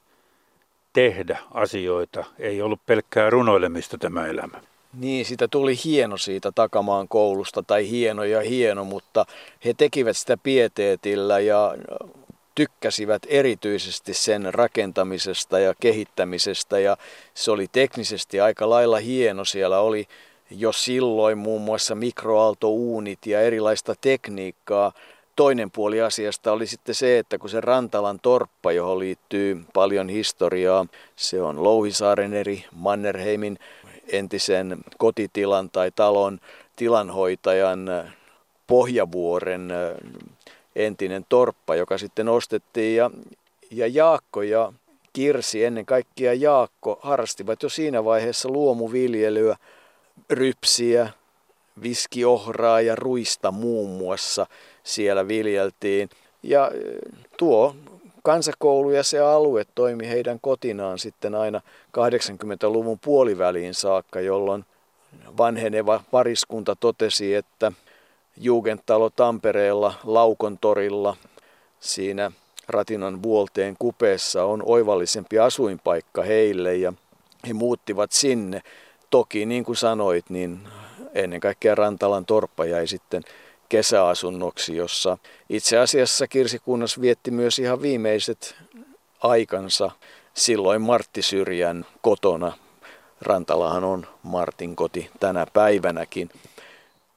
[0.92, 2.24] tehdä asioita.
[2.38, 4.60] Ei ollut pelkkää runoilemista tämä elämä.
[4.98, 9.26] Niin, sitä tuli hieno siitä takamaan koulusta, tai hieno ja hieno, mutta
[9.64, 11.74] he tekivät sitä pieteetillä ja
[12.54, 16.96] tykkäsivät erityisesti sen rakentamisesta ja kehittämisestä ja
[17.34, 19.44] se oli teknisesti aika lailla hieno.
[19.44, 20.06] Siellä oli
[20.50, 24.92] jo silloin muun muassa mikroaaltouunit ja erilaista tekniikkaa.
[25.36, 30.86] Toinen puoli asiasta oli sitten se, että kun se Rantalan torppa, johon liittyy paljon historiaa,
[31.16, 33.58] se on Louhisaaren eri Mannerheimin
[34.12, 36.40] entisen kotitilan tai talon
[36.76, 37.90] tilanhoitajan
[38.66, 39.72] Pohjavuoren
[40.76, 43.10] entinen torppa, joka sitten ostettiin ja,
[43.70, 44.72] ja Jaakko ja
[45.12, 49.56] Kirsi, ennen kaikkea Jaakko, harrastivat jo siinä vaiheessa luomuviljelyä,
[50.30, 51.08] rypsiä,
[51.82, 54.46] viskiohraa ja ruista muun muassa
[54.84, 56.10] siellä viljeltiin.
[56.42, 56.70] Ja
[57.36, 57.76] tuo
[58.22, 61.60] kansakoulu ja se alue toimi heidän kotinaan sitten aina
[61.98, 64.64] 80-luvun puoliväliin saakka, jolloin
[65.38, 67.72] vanheneva pariskunta totesi, että
[68.36, 71.16] Jugendtalo Tampereella Laukon torilla
[71.80, 72.32] siinä
[72.68, 76.92] Ratinan vuolteen kupeessa on oivallisempi asuinpaikka heille ja
[77.48, 78.62] he muuttivat sinne.
[79.16, 80.68] Toki niin kuin sanoit, niin
[81.14, 83.22] ennen kaikkea Rantalan torppa jäi sitten
[83.68, 88.56] kesäasunnoksi, jossa itse asiassa Kirsikunnas vietti myös ihan viimeiset
[89.20, 89.90] aikansa
[90.34, 92.52] silloin Martti Syrjän kotona.
[93.20, 96.30] Rantalahan on Martin koti tänä päivänäkin.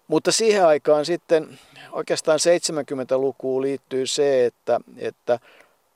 [0.08, 1.60] Mutta siihen aikaan sitten
[1.92, 5.40] oikeastaan 70-lukuun liittyy se, että, että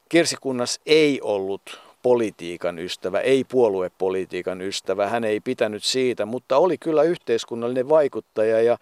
[0.09, 7.03] Kirsikunnas ei ollut politiikan ystävä, ei puoluepolitiikan ystävä, hän ei pitänyt siitä, mutta oli kyllä
[7.03, 8.77] yhteiskunnallinen vaikuttaja ja,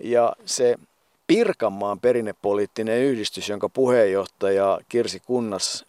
[0.00, 0.76] ja se
[1.26, 5.84] Pirkanmaan perinnepoliittinen yhdistys, jonka puheenjohtaja Kirsi Kunnas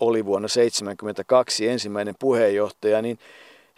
[0.00, 3.18] oli vuonna 1972 ensimmäinen puheenjohtaja, niin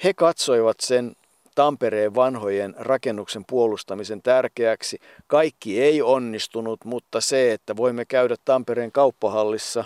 [0.04, 1.16] he katsoivat sen
[1.54, 5.00] Tampereen vanhojen rakennuksen puolustamisen tärkeäksi.
[5.26, 9.84] Kaikki ei onnistunut, mutta se, että voimme käydä Tampereen kauppahallissa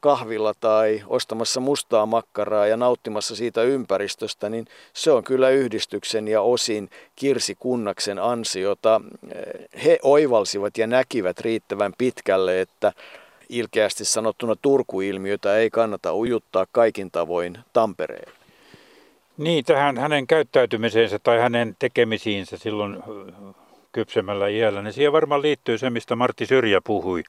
[0.00, 6.42] kahvilla tai ostamassa mustaa makkaraa ja nauttimassa siitä ympäristöstä, niin se on kyllä yhdistyksen ja
[6.42, 9.00] osin Kirsi Kunnaksen ansiota.
[9.84, 12.92] He oivalsivat ja näkivät riittävän pitkälle, että
[13.48, 18.32] ilkeästi sanottuna Turku-ilmiötä ei kannata ujuttaa kaikin tavoin Tampereen.
[19.36, 23.02] Niin, tähän hänen käyttäytymiseensä tai hänen tekemisiinsä silloin
[23.92, 27.22] kypsemällä iällä, niin siihen varmaan liittyy se, mistä Martti Syrjä puhui,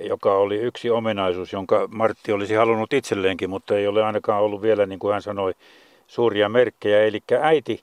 [0.00, 4.86] joka oli yksi ominaisuus, jonka Martti olisi halunnut itselleenkin, mutta ei ole ainakaan ollut vielä,
[4.86, 5.54] niin kuin hän sanoi,
[6.06, 7.04] suuria merkkejä.
[7.04, 7.80] Eli äiti,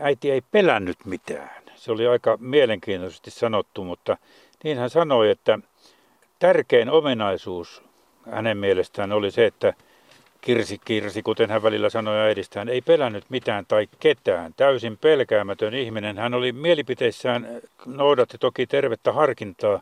[0.00, 1.62] äiti ei pelännyt mitään.
[1.74, 4.16] Se oli aika mielenkiintoisesti sanottu, mutta
[4.64, 5.58] niin hän sanoi, että
[6.38, 7.82] tärkein ominaisuus
[8.30, 9.74] hänen mielestään oli se, että
[10.40, 14.54] Kirsi Kirsi, kuten hän välillä sanoi äidistään, ei pelännyt mitään tai ketään.
[14.56, 16.18] Täysin pelkäämätön ihminen.
[16.18, 19.80] Hän oli mielipiteissään, noudatti toki tervettä harkintaa,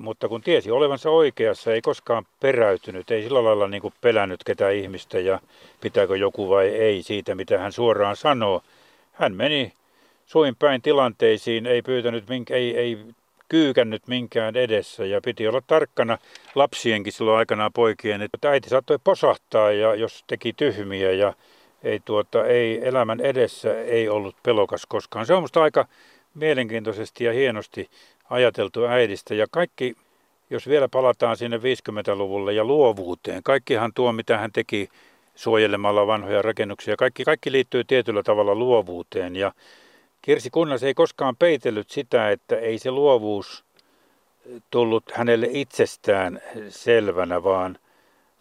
[0.00, 4.74] mutta kun tiesi olevansa oikeassa, ei koskaan peräytynyt, ei sillä lailla niin kuin pelännyt ketään
[4.74, 5.40] ihmistä ja
[5.80, 8.62] pitääkö joku vai ei siitä, mitä hän suoraan sanoo.
[9.12, 9.72] Hän meni
[10.26, 12.98] suin päin tilanteisiin, ei pyytänyt, ei, ei
[13.48, 16.18] kyykännyt minkään edessä ja piti olla tarkkana
[16.54, 21.34] lapsienkin silloin aikanaan poikien, että äiti saattoi posahtaa ja jos teki tyhmiä ja
[21.82, 25.26] ei, tuota, ei elämän edessä ei ollut pelokas koskaan.
[25.26, 25.86] Se on musta aika
[26.34, 27.90] mielenkiintoisesti ja hienosti
[28.32, 29.96] ajateltu äidistä ja kaikki,
[30.50, 34.88] jos vielä palataan sinne 50-luvulle ja luovuuteen, kaikkihan tuo mitä hän teki
[35.34, 39.52] suojelemalla vanhoja rakennuksia, kaikki, kaikki liittyy tietyllä tavalla luovuuteen ja
[40.22, 43.64] Kirsi Kunnas ei koskaan peitellyt sitä, että ei se luovuus
[44.70, 47.78] tullut hänelle itsestään selvänä, vaan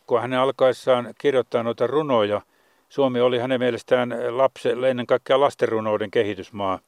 [0.08, 2.42] kun hänen alkaessaan kirjoittaa noita runoja,
[2.90, 6.80] Suomi oli hänen mielestään lapse, ennen kaikkea lastenrunouden kehitysmaa.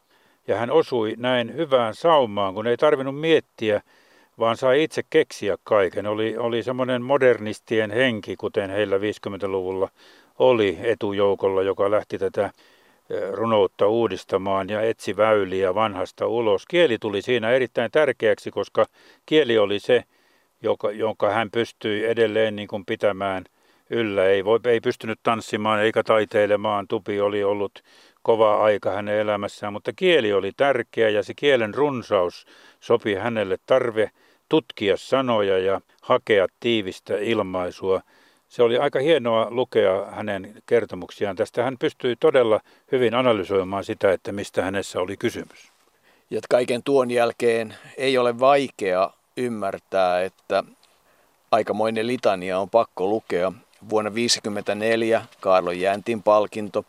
[0.47, 3.81] Ja hän osui näin hyvään saumaan, kun ei tarvinnut miettiä
[4.39, 6.07] vaan sai itse keksiä kaiken.
[6.07, 9.89] Oli, oli semmoinen modernistien henki, kuten heillä 50-luvulla
[10.39, 12.51] oli etujoukolla, joka lähti tätä
[13.31, 16.65] runoutta uudistamaan ja etsi väyliä vanhasta ulos.
[16.65, 18.85] Kieli tuli siinä erittäin tärkeäksi, koska
[19.25, 20.03] kieli oli se,
[20.61, 23.43] joka, jonka hän pystyi edelleen niin kuin pitämään
[23.89, 24.25] yllä.
[24.25, 26.87] Ei, voi, ei pystynyt tanssimaan eikä taiteilemaan.
[26.87, 27.83] Tupi oli ollut
[28.23, 32.45] kova aika hänen elämässään, mutta kieli oli tärkeä ja se kielen runsaus
[32.79, 34.11] sopi hänelle tarve
[34.49, 38.01] tutkia sanoja ja hakea tiivistä ilmaisua.
[38.49, 41.35] Se oli aika hienoa lukea hänen kertomuksiaan.
[41.35, 42.59] Tästä hän pystyi todella
[42.91, 45.71] hyvin analysoimaan sitä, että mistä hänessä oli kysymys.
[46.29, 50.63] Ja kaiken tuon jälkeen ei ole vaikea ymmärtää, että
[51.51, 53.51] aikamoinen litania on pakko lukea.
[53.89, 56.85] Vuonna 1954 Kaarlo Jäntin palkinto,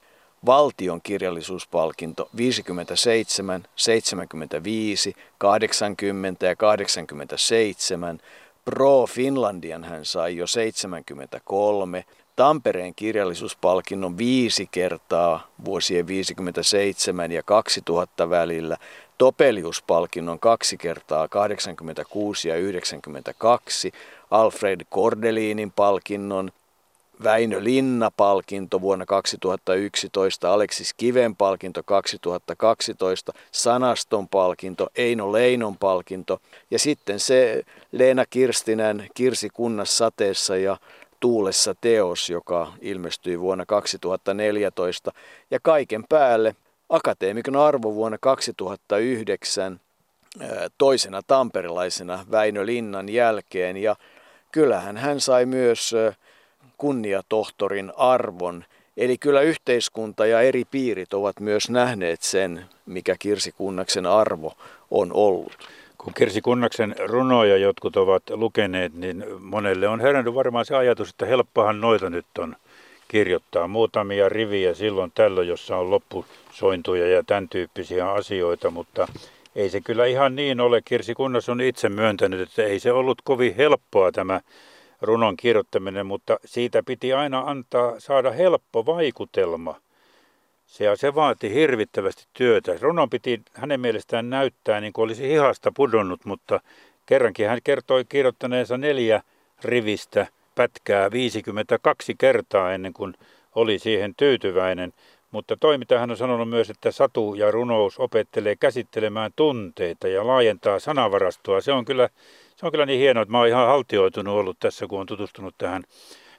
[0.47, 8.21] valtion kirjallisuuspalkinto 57, 75, 80 ja 87,
[8.65, 12.05] Pro Finlandian hän sai jo 73,
[12.37, 18.77] Tampereen kirjallisuuspalkinnon viisi kertaa vuosien 57 ja 2000 välillä,
[19.19, 23.93] Topeliuspalkinnon kaksi kertaa 86 ja 92,
[24.31, 26.51] Alfred Kordelinin palkinnon,
[27.25, 37.21] Väinö Linna-palkinto vuonna 2011, Aleksis Kiven palkinto 2012, Sanaston palkinto, Eino Leinon palkinto ja sitten
[37.21, 37.63] se
[37.93, 40.77] Leena Kirstinen Kirsi kunnas sateessa ja
[41.21, 45.13] Tuulessa teos, joka ilmestyi vuonna 2014
[45.51, 46.57] ja kaiken päälle
[46.89, 49.81] akateemikon arvo vuonna 2009
[50.79, 53.77] toisena tamperilaisena Väinö Linnan jälkeen.
[53.77, 53.97] Ja
[54.53, 55.95] kyllähän hän sai myös
[56.85, 58.65] kunniatohtorin arvon.
[58.97, 64.53] Eli kyllä yhteiskunta ja eri piirit ovat myös nähneet sen, mikä Kirsi Kunnaksen arvo
[64.91, 65.59] on ollut.
[65.99, 71.27] Kun Kirsi Kunnaksen runoja jotkut ovat lukeneet, niin monelle on herännyt varmaan se ajatus, että
[71.27, 72.57] helppohan noita nyt on
[73.09, 73.69] kirjoittaa.
[73.69, 79.09] Muutamia riviä silloin tällöin, jossa on loppusointuja ja tämän tyyppisiä asioita, mutta
[79.57, 80.83] ei se kyllä ihan niin ole.
[80.85, 84.41] Kirsi Kunnas on itse myöntänyt, että ei se ollut kovin helppoa tämä
[85.01, 89.81] runon kirjoittaminen, mutta siitä piti aina antaa, saada helppo vaikutelma.
[90.67, 92.77] Se, se vaati hirvittävästi työtä.
[92.81, 96.61] Runon piti hänen mielestään näyttää niin kuin olisi hihasta pudonnut, mutta
[97.07, 99.23] kerrankin hän kertoi kirjoittaneensa neljä
[99.65, 103.15] rivistä pätkää 52 kertaa ennen kuin
[103.55, 104.93] oli siihen tyytyväinen.
[105.31, 110.27] Mutta toi, mitä hän on sanonut myös, että satu ja runous opettelee käsittelemään tunteita ja
[110.27, 112.09] laajentaa sanavarastoa, se on kyllä
[112.67, 115.83] on kyllä niin hienoa, että mä oon ihan haltioitunut ollut tässä, kun on tutustunut tähän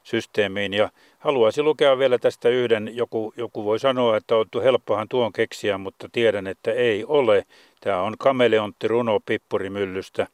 [0.04, 0.74] systeemiin.
[0.74, 5.78] Ja haluaisin lukea vielä tästä yhden, joku, joku voi sanoa, että on helppohan tuon keksiä,
[5.78, 7.46] mutta tiedän, että ei ole.
[7.82, 10.28] Tämä on kameleontti runo Pippurimyllystä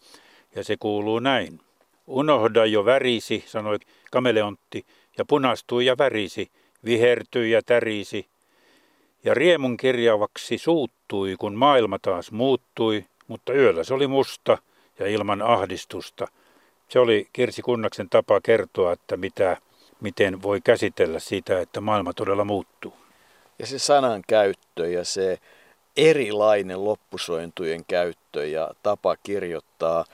[0.56, 1.60] ja se kuuluu näin.
[2.08, 3.78] Unohda jo värisi, sanoi
[4.12, 4.86] kameleontti,
[5.18, 6.52] ja punastui ja värisi,
[6.86, 8.26] vihertyi ja tärisi.
[9.24, 14.58] Ja riemun kirjavaksi suuttui, kun maailma taas muuttui, mutta yöllä se oli musta–
[15.00, 16.28] ja ilman ahdistusta.
[16.90, 19.58] Se oli Kirsi Kunnaksen tapa kertoa, että mitä,
[20.02, 22.94] miten voi käsitellä sitä, että maailma todella muuttuu.
[23.60, 25.38] Ja se sanan käyttö ja se
[25.98, 30.06] erilainen loppusointujen käyttö ja tapa kirjoittaa,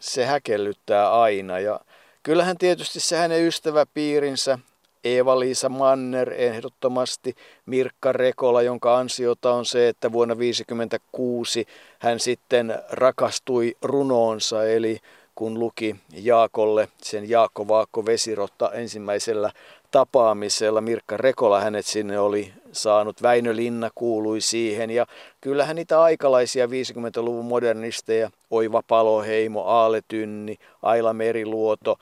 [0.00, 1.58] se häkellyttää aina.
[1.58, 1.80] Ja
[2.22, 4.58] kyllähän tietysti se hänen ystäväpiirinsä,
[5.04, 7.34] Eeva-Liisa Manner ehdottomasti,
[7.66, 11.66] Mirkka Rekola, jonka ansiota on se, että vuonna 1956
[12.02, 14.98] hän sitten rakastui runoonsa, eli
[15.34, 19.50] kun luki Jaakolle sen Jaakko Vaakko Vesirotta ensimmäisellä
[19.90, 20.80] tapaamisella.
[20.80, 25.06] Mirkka Rekola hänet sinne oli saanut, Väinö Linna kuului siihen ja
[25.40, 31.98] kyllähän niitä aikalaisia 50-luvun modernisteja, Oiva Paloheimo, Aale Tynni, Aila Meriluoto,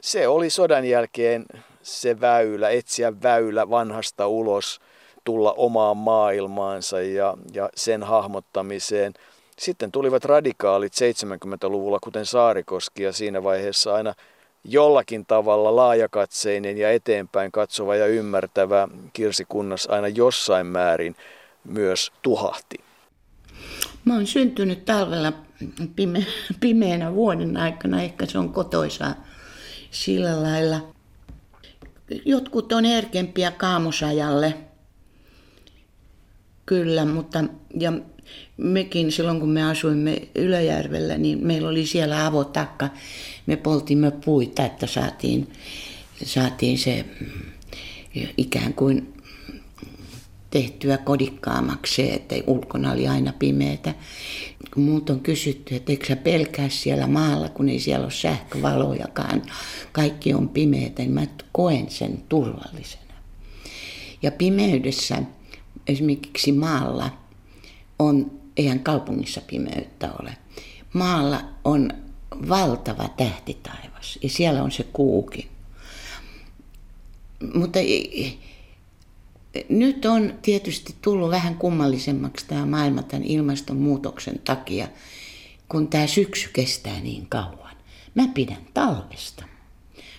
[0.00, 1.44] se oli sodan jälkeen
[1.82, 4.80] se väylä, etsiä väylä vanhasta ulos,
[5.24, 9.12] tulla omaan maailmaansa ja, ja sen hahmottamiseen.
[9.58, 14.14] Sitten tulivat radikaalit 70-luvulla, kuten Saarikoski, ja siinä vaiheessa aina
[14.64, 21.16] jollakin tavalla laajakatseinen ja eteenpäin katsova ja ymmärtävä Kirsi Kunnas aina jossain määrin
[21.64, 22.76] myös tuhahti.
[24.04, 25.32] Mä oon syntynyt talvella
[25.96, 29.14] pime- pimeänä vuoden aikana, ehkä se on kotoisaa
[29.90, 30.80] sillä lailla.
[32.24, 34.54] Jotkut on herkempiä kaamosajalle,
[36.66, 37.44] kyllä, mutta
[37.80, 37.92] ja
[38.56, 42.88] mekin silloin kun me asuimme Ylöjärvellä, niin meillä oli siellä avotakka.
[43.46, 45.52] Me poltimme puita, että saatiin,
[46.24, 47.04] saatiin se
[48.36, 49.14] ikään kuin
[50.50, 53.94] tehtyä kodikkaamaksi että ulkona oli aina pimeätä.
[54.74, 59.42] Kun muut on kysytty, että eikö sä pelkää siellä maalla, kun ei siellä ole sähkövalojakaan,
[59.92, 63.14] kaikki on pimeätä, niin mä koen sen turvallisena.
[64.22, 65.22] Ja pimeydessä
[65.86, 67.10] esimerkiksi maalla
[67.98, 70.36] on, eihän kaupungissa pimeyttä ole,
[70.92, 71.90] maalla on
[72.48, 75.48] valtava tähtitaivas ja siellä on se kuukin.
[77.54, 77.78] Mutta
[79.68, 84.88] nyt on tietysti tullut vähän kummallisemmaksi tämä maailma tämän ilmastonmuutoksen takia,
[85.68, 87.76] kun tämä syksy kestää niin kauan.
[88.14, 89.44] Mä pidän talvesta.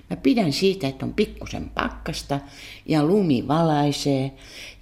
[0.09, 2.39] Mä pidän siitä, että on pikkusen pakkasta
[2.85, 4.31] ja lumi valaisee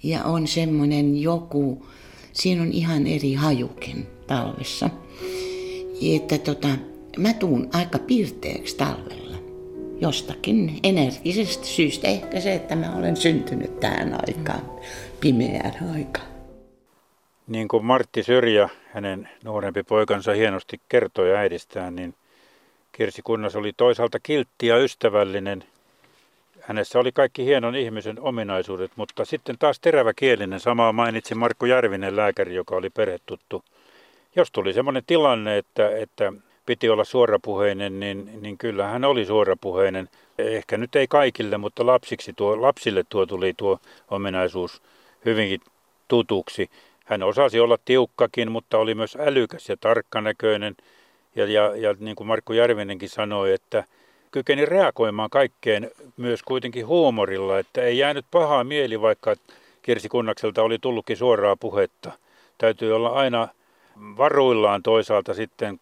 [0.02, 1.86] ja on semmoinen joku,
[2.32, 4.90] siinä on ihan eri hajukin talvessa.
[6.16, 6.68] Että tota,
[7.18, 9.36] mä tuun aika pirteeksi talvella.
[10.00, 12.08] Jostakin energisestä syystä.
[12.08, 14.62] Ehkä se, että mä olen syntynyt tähän aikaan,
[15.20, 16.26] pimeään aikaan.
[17.46, 22.14] Niin kuin Martti Syrjä, hänen nuorempi poikansa hienosti kertoi äidistään, niin
[22.92, 25.64] Kirsi Kunnas oli toisaalta kiltti ja ystävällinen.
[26.62, 30.60] Hänessä oli kaikki hienon ihmisen ominaisuudet, mutta sitten taas teräväkielinen.
[30.60, 33.64] Samaa mainitsi Markku Järvinen, lääkäri, joka oli perhetuttu.
[34.36, 36.32] Jos tuli sellainen tilanne, että, että
[36.66, 40.08] piti olla suorapuheinen, niin, niin kyllä hän oli suorapuheinen.
[40.38, 43.78] Ehkä nyt ei kaikille, mutta lapsiksi tuo, lapsille tuo tuli tuo
[44.10, 44.82] ominaisuus
[45.24, 45.60] hyvinkin
[46.08, 46.70] tutuksi.
[47.04, 50.76] Hän osasi olla tiukkakin, mutta oli myös älykäs ja tarkkanäköinen.
[51.36, 53.84] Ja, ja, ja niin kuin Markku Järvinenkin sanoi, että
[54.32, 59.34] kykeni reagoimaan kaikkeen myös kuitenkin huumorilla, että ei jäänyt pahaa mieli, vaikka
[59.82, 62.12] Kirsi Kunnakselta oli tullutkin suoraa puhetta.
[62.58, 63.48] Täytyy olla aina
[63.98, 65.80] varuillaan toisaalta sitten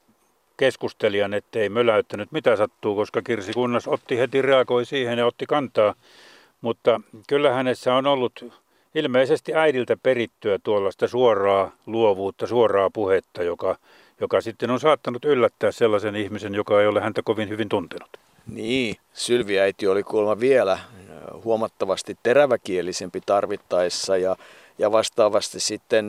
[0.57, 5.95] keskustelijan, ettei möläyttänyt mitä sattuu, koska Kirsi Kunnas otti heti reagoi siihen ja otti kantaa.
[6.61, 8.53] Mutta kyllä hänessä on ollut
[8.95, 13.77] ilmeisesti äidiltä perittyä tuollaista suoraa luovuutta, suoraa puhetta, joka,
[14.21, 18.30] joka sitten on saattanut yllättää sellaisen ihmisen, joka ei ole häntä kovin hyvin tuntenut.
[18.51, 20.79] Niin, Sylviäiti oli kuulemma vielä
[21.45, 24.37] huomattavasti teräväkielisempi tarvittaessa ja,
[24.79, 26.09] ja vastaavasti sitten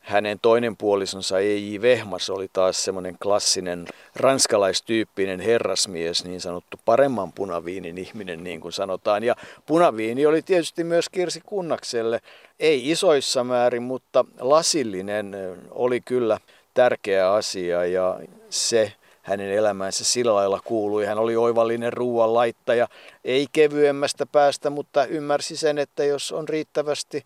[0.00, 1.80] hänen toinen puolisonsa E.J.
[1.82, 9.24] Vehmas oli taas semmoinen klassinen ranskalaistyyppinen herrasmies, niin sanottu paremman punaviinin ihminen, niin kuin sanotaan.
[9.24, 12.20] Ja punaviini oli tietysti myös Kirsi Kunnakselle,
[12.60, 15.36] ei isoissa määrin, mutta lasillinen
[15.70, 16.38] oli kyllä
[16.74, 18.92] tärkeä asia ja se
[19.22, 21.06] hänen elämäänsä sillä lailla kuului.
[21.06, 22.88] Hän oli oivallinen ruoanlaittaja,
[23.24, 27.24] ei kevyemmästä päästä, mutta ymmärsi sen, että jos on riittävästi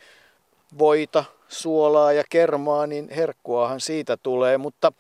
[0.79, 4.93] voita, suolaa ja kermaa, niin herkkuahan siitä tulee, mutta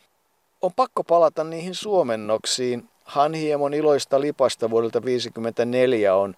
[0.62, 2.88] on pakko palata niihin suomennoksiin.
[3.04, 6.34] Hanhiemon iloista lipasta vuodelta 1954 on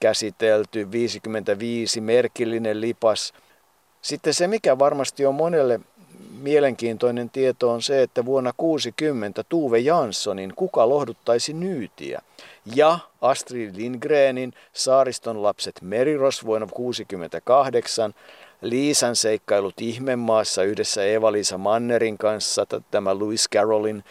[0.00, 3.32] käsitelty, 55 merkillinen lipas.
[4.02, 5.80] Sitten se, mikä varmasti on monelle
[6.40, 12.22] mielenkiintoinen tieto on se, että vuonna 60 Tuve Janssonin Kuka lohduttaisi nyytiä?
[12.74, 18.14] Ja Astrid Lindgrenin Saariston lapset Meriros vuonna 68
[18.60, 24.04] Liisan seikkailut Ihmemaassa yhdessä Eva-Liisa Mannerin kanssa, tämä Louis Carrollin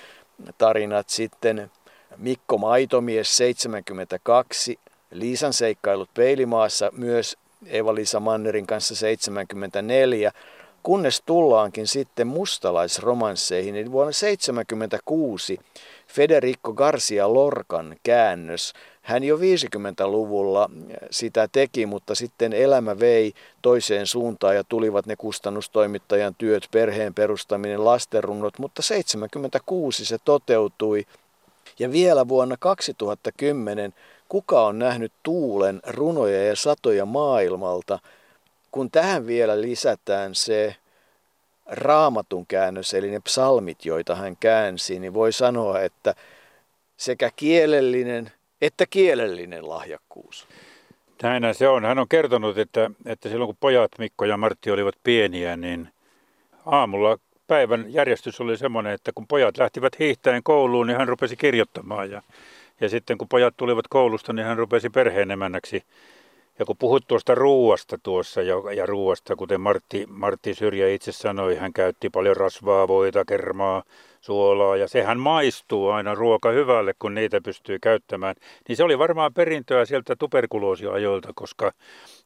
[0.57, 1.71] tarinat sitten,
[2.17, 4.79] Mikko Maitomies 72,
[5.11, 10.31] Liisan seikkailut Peilimaassa myös Eva-Liisa Mannerin kanssa 74,
[10.85, 15.59] kunnes tullaankin sitten mustalaisromansseihin, eli vuonna 1976
[16.07, 20.69] Federico Garcia Lorcan käännös hän jo 50-luvulla
[21.11, 27.85] sitä teki, mutta sitten elämä vei toiseen suuntaan ja tulivat ne kustannustoimittajan työt, perheen perustaminen,
[27.85, 31.05] lastenrunnot, mutta 76 se toteutui.
[31.79, 33.93] Ja vielä vuonna 2010
[34.29, 37.99] kuka on nähnyt tuulen runoja ja satoja maailmalta,
[38.75, 40.75] kun tähän vielä lisätään se
[41.65, 46.15] raamatun käännös, eli ne psalmit, joita hän käänsi, niin voi sanoa, että
[46.97, 50.47] sekä kielellinen että kielellinen lahjakkuus.
[51.23, 51.85] Näinhän se on.
[51.85, 55.89] Hän on kertonut, että, että silloin kun pojat Mikko ja Martti olivat pieniä, niin
[56.65, 57.17] aamulla
[57.47, 62.11] päivän järjestys oli semmoinen, että kun pojat lähtivät hiihtäen kouluun, niin hän rupesi kirjoittamaan.
[62.11, 62.21] Ja,
[62.81, 65.83] ja sitten kun pojat tulivat koulusta, niin hän rupesi perheenemännäksi
[66.59, 71.55] ja kun puhut tuosta ruuasta tuossa ja, ja ruuasta, kuten Martti, Martti Syrjä itse sanoi,
[71.55, 73.83] hän käytti paljon rasvaa, voita, kermaa,
[74.21, 78.35] suolaa ja sehän maistuu aina ruoka hyvälle, kun niitä pystyy käyttämään.
[78.67, 81.71] Niin se oli varmaan perintöä sieltä tuberkuloosiajoilta, koska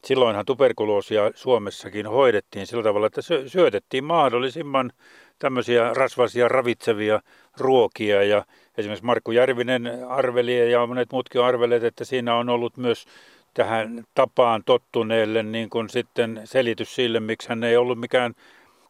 [0.05, 4.91] silloinhan tuberkuloosia Suomessakin hoidettiin sillä tavalla, että syötettiin mahdollisimman
[5.39, 7.21] tämmöisiä rasvaisia ravitsevia
[7.57, 8.45] ruokia ja
[8.77, 13.05] esimerkiksi Markku Järvinen arveli ja monet muutkin arveleet, että siinä on ollut myös
[13.53, 18.33] tähän tapaan tottuneelle niin kuin sitten selitys sille, miksi hän ei ollut mikään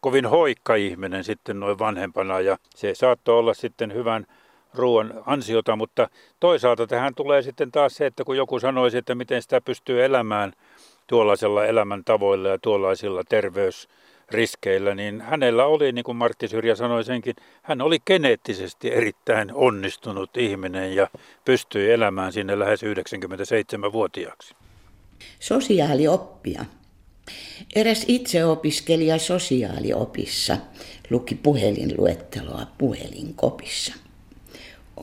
[0.02, 2.40] kovin hoikka ihminen sitten noin vanhempana.
[2.40, 4.26] Ja se saattoi olla sitten hyvän
[4.74, 9.42] ruoan ansiota, mutta toisaalta tähän tulee sitten taas se, että kun joku sanoisi, että miten
[9.42, 10.54] sitä pystyy elämään
[11.08, 13.24] tuollaisella elämäntavoilla ja tuollaisilla
[14.30, 20.38] terveysriskeillä, niin hänellä oli, niin kuin Martti Syrjä sanoi senkin, hän oli geneettisesti erittäin onnistunut
[20.38, 21.08] ihminen ja
[21.46, 24.56] pystyi elämään sinne lähes 97-vuotiaaksi.
[25.40, 26.66] Sosiaalioppia.
[27.76, 30.58] Eräs itseopiskelija sosiaaliopissa
[31.10, 33.94] luki puhelinluetteloa puhelinkopissa.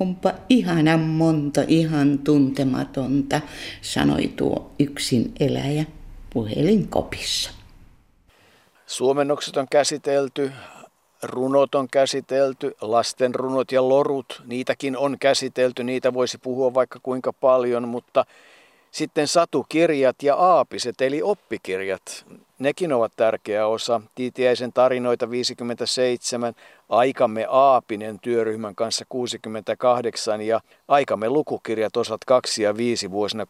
[0.00, 3.40] Onpa ihana monta ihan tuntematonta,
[3.82, 5.84] sanoi tuo yksin eläjä
[6.32, 7.55] puhelinkopissa.
[8.86, 10.52] Suomennokset on käsitelty,
[11.22, 17.32] runot on käsitelty, lasten runot ja lorut, niitäkin on käsitelty, niitä voisi puhua vaikka kuinka
[17.32, 18.24] paljon, mutta
[18.90, 22.26] sitten satukirjat ja aapiset eli oppikirjat,
[22.58, 24.00] nekin ovat tärkeä osa.
[24.14, 26.54] Tiitiäisen tarinoita 57,
[26.88, 33.46] Aikamme Aapinen työryhmän kanssa 68 ja Aikamme lukukirjat osat 2 ja 5 vuosina 69-72.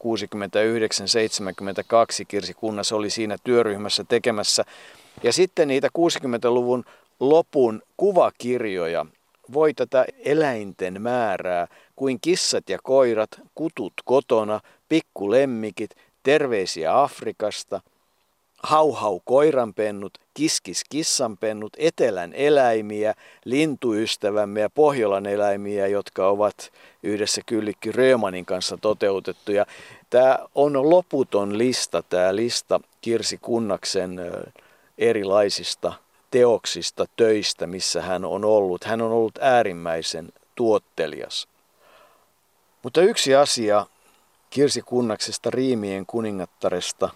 [2.29, 4.65] Kirsi Kunnas oli siinä työryhmässä tekemässä.
[5.23, 6.85] Ja sitten niitä 60-luvun
[7.21, 9.07] lopun kuvakirjoja,
[9.53, 15.91] voi tätä eläinten määrää, kuin kissat ja koirat, kutut kotona, pikkulemmikit,
[16.23, 17.81] terveisiä Afrikasta,
[18.63, 23.15] hauhau koiranpennut, kiskis kissanpennut, etelän eläimiä,
[23.45, 29.67] lintuystävämme ja Pohjolan eläimiä, jotka ovat yhdessä Kyllikki Röömanin kanssa toteutettuja.
[30.11, 34.21] Tämä on loputon lista, tämä lista Kirsi Kunnaksen
[34.99, 35.93] erilaisista
[36.31, 38.85] teoksista, töistä, missä hän on ollut.
[38.85, 41.49] Hän on ollut äärimmäisen tuottelias.
[42.83, 43.87] Mutta yksi asia
[44.51, 47.09] Kirsi Kunnaksesta riimien kuningattaresta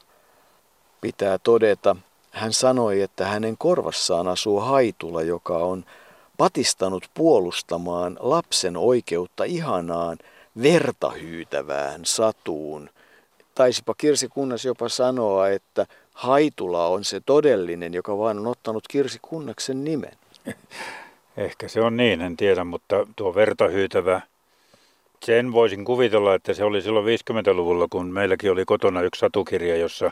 [1.01, 1.97] pitää todeta.
[2.31, 5.85] Hän sanoi, että hänen korvassaan asuu haitula, joka on
[6.37, 10.19] patistanut puolustamaan lapsen oikeutta ihanaan
[10.63, 12.91] vertahyytävään satuun.
[13.55, 15.87] Taisipa Kirsi Kunnas jopa sanoa, että
[16.21, 20.13] Haitula on se todellinen, joka vaan on ottanut Kirsi Kunnaksen nimen.
[21.37, 24.21] Ehkä se on niin, en tiedä, mutta tuo vertahyytävä,
[25.25, 30.11] sen voisin kuvitella, että se oli silloin 50-luvulla, kun meilläkin oli kotona yksi satukirja, jossa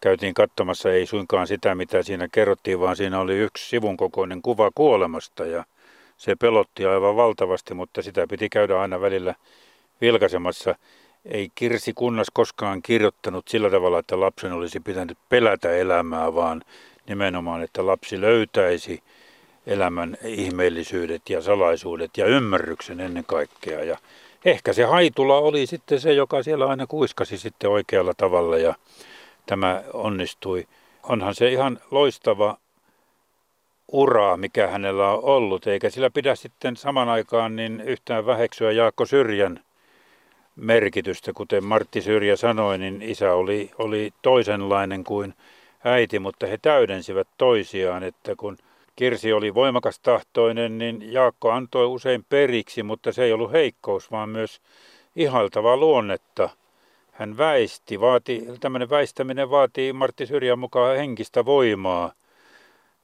[0.00, 4.70] käytiin katsomassa ei suinkaan sitä, mitä siinä kerrottiin, vaan siinä oli yksi sivun kokoinen kuva
[4.74, 5.64] kuolemasta ja
[6.16, 9.34] se pelotti aivan valtavasti, mutta sitä piti käydä aina välillä
[10.00, 10.74] vilkaisemassa
[11.24, 16.62] ei Kirsi Kunnas koskaan kirjoittanut sillä tavalla, että lapsen olisi pitänyt pelätä elämää, vaan
[17.08, 19.02] nimenomaan, että lapsi löytäisi
[19.66, 23.84] elämän ihmeellisyydet ja salaisuudet ja ymmärryksen ennen kaikkea.
[23.84, 23.98] Ja
[24.44, 28.74] ehkä se haitula oli sitten se, joka siellä aina kuiskasi sitten oikealla tavalla ja
[29.46, 30.66] tämä onnistui.
[31.02, 32.56] Onhan se ihan loistava
[33.92, 39.06] ura, mikä hänellä on ollut, eikä sillä pidä sitten saman aikaan niin yhtään väheksyä Jaakko
[39.06, 39.60] Syrjän
[40.56, 41.32] merkitystä.
[41.32, 45.34] Kuten Martti Syrjä sanoi, niin isä oli, oli toisenlainen kuin
[45.84, 48.56] äiti, mutta he täydensivät toisiaan, että kun
[48.96, 54.28] Kirsi oli voimakas tahtoinen, niin Jaakko antoi usein periksi, mutta se ei ollut heikkous, vaan
[54.28, 54.60] myös
[55.16, 56.48] ihaltavaa luonnetta.
[57.12, 62.12] Hän väisti, vaati, tämmöinen väistäminen vaatii Martti Syrjän mukaan henkistä voimaa.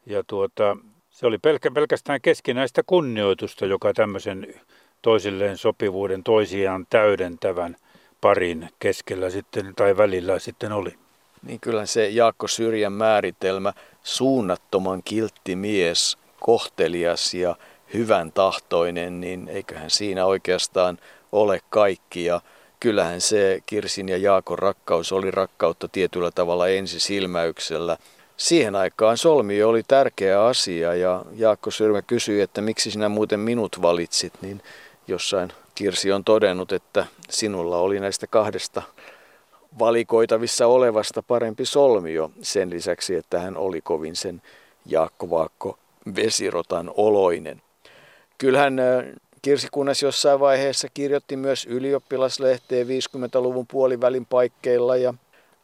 [0.06, 0.76] Ja tuota,
[1.10, 4.54] se oli pelkä, pelkästään keskinäistä kunnioitusta, joka tämmöisen
[5.02, 7.76] toisilleen sopivuuden toisiaan täydentävän
[8.20, 10.94] parin keskellä sitten tai välillä sitten oli.
[11.42, 13.72] Niin kyllä se Jaakko Syrjän määritelmä,
[14.02, 17.56] suunnattoman kiltti mies, kohtelias ja
[17.94, 20.98] hyvän tahtoinen, niin eiköhän siinä oikeastaan
[21.32, 22.24] ole kaikki.
[22.24, 22.40] Ja
[22.80, 27.96] kyllähän se Kirsin ja Jaakon rakkaus oli rakkautta tietyllä tavalla ensisilmäyksellä.
[28.36, 33.82] Siihen aikaan solmi oli tärkeä asia ja Jaakko Syrmä kysyi, että miksi sinä muuten minut
[33.82, 34.62] valitsit, niin
[35.10, 38.82] jossain Kirsi on todennut, että sinulla oli näistä kahdesta
[39.78, 44.42] valikoitavissa olevasta parempi solmio sen lisäksi, että hän oli kovin sen
[44.86, 45.78] Jaakko Vaakko
[46.16, 47.62] vesirotan oloinen.
[48.38, 48.76] Kyllähän
[49.42, 55.14] Kirsi Kunnas jossain vaiheessa kirjoitti myös ylioppilaslehteen 50-luvun puolivälin paikkeilla ja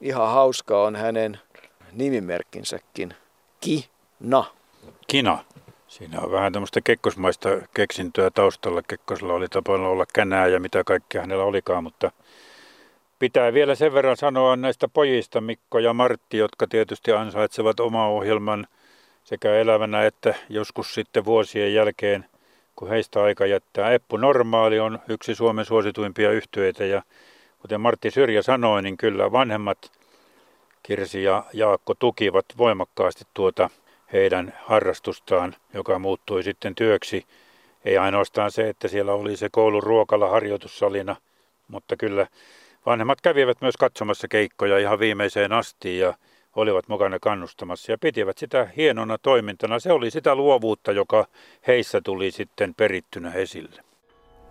[0.01, 1.40] ihan hauska on hänen
[1.92, 3.14] nimimerkkinsäkin.
[3.61, 4.44] Kina.
[5.07, 5.44] Kina.
[5.89, 8.82] Siinä on vähän tämmöistä kekkosmaista keksintöä taustalla.
[8.82, 12.12] Kekkosella oli tapana olla känää ja mitä kaikkea hänellä olikaan, mutta
[13.18, 18.66] pitää vielä sen verran sanoa näistä pojista, Mikko ja Martti, jotka tietysti ansaitsevat oma ohjelman
[19.24, 22.24] sekä elävänä että joskus sitten vuosien jälkeen,
[22.76, 23.93] kun heistä aika jättää.
[23.93, 27.03] Eppu Normaali on yksi Suomen suosituimpia yhtyeitä ja
[27.59, 29.93] kuten Martti Syrjä sanoi, niin kyllä vanhemmat
[30.82, 33.70] Kirsi ja Jaakko tukivat voimakkaasti tuota
[34.12, 37.24] heidän harrastustaan, joka muuttui sitten työksi.
[37.84, 41.16] Ei ainoastaan se, että siellä oli se koulun ruokala harjoitussalina,
[41.68, 42.26] mutta kyllä
[42.86, 46.14] vanhemmat kävivät myös katsomassa keikkoja ihan viimeiseen asti ja
[46.57, 49.78] olivat mukana kannustamassa ja pitivät sitä hienona toimintana.
[49.78, 51.26] Se oli sitä luovuutta, joka
[51.66, 53.82] heissä tuli sitten perittynä esille.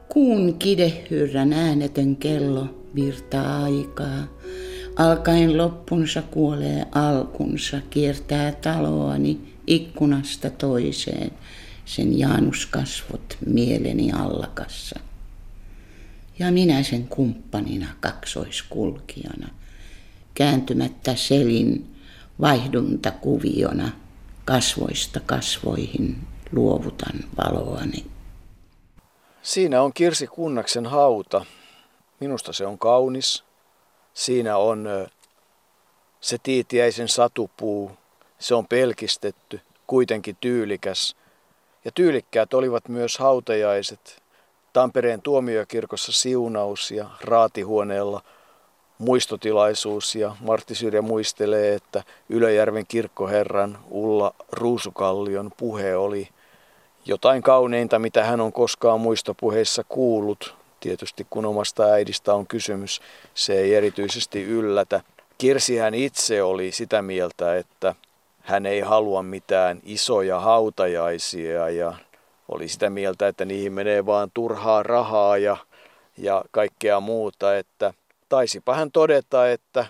[0.10, 4.28] Kuun kidehyrrän äänetön kello virtaa aikaa.
[4.96, 11.32] Alkaen loppunsa kuolee alkunsa, kiertää taloani ikkunasta toiseen,
[11.86, 15.00] sen jaanuskasvot mieleni allakassa.
[16.40, 19.48] Ja minä sen kumppanina kaksoiskulkijana,
[20.34, 21.96] kääntymättä selin
[22.42, 23.92] vaihduntakuviona,
[24.46, 26.18] kasvoista kasvoihin
[26.52, 28.06] luovutan valoani.
[29.42, 31.46] Siinä on Kirsi Kunnaksen hauta.
[32.20, 33.45] Minusta se on kaunis.
[34.16, 34.88] Siinä on
[36.22, 37.92] se tiitiäisen satupuu.
[38.40, 41.16] Se on pelkistetty, kuitenkin tyylikäs.
[41.86, 44.24] Ja tyylikkäät olivat myös hautajaiset.
[44.74, 48.22] Tampereen tuomiokirkossa siunaus ja raatihuoneella
[48.98, 56.30] muistotilaisuus ja Martti Syrjä muistelee, että Ylöjärven kirkkoherran Ulla Ruusukallion puhe oli
[57.06, 60.65] jotain kauneinta, mitä hän on koskaan muistopuheissa kuullut.
[60.86, 63.02] Tietysti kun omasta äidistä on kysymys,
[63.34, 65.02] se ei erityisesti yllätä.
[65.38, 67.96] Kirsihän itse oli sitä mieltä, että
[68.42, 71.94] hän ei halua mitään isoja hautajaisia ja
[72.50, 75.58] oli sitä mieltä, että niihin menee vaan turhaa rahaa ja,
[76.18, 77.94] ja kaikkea muuta, että
[78.30, 79.86] taisipa hän todeta, että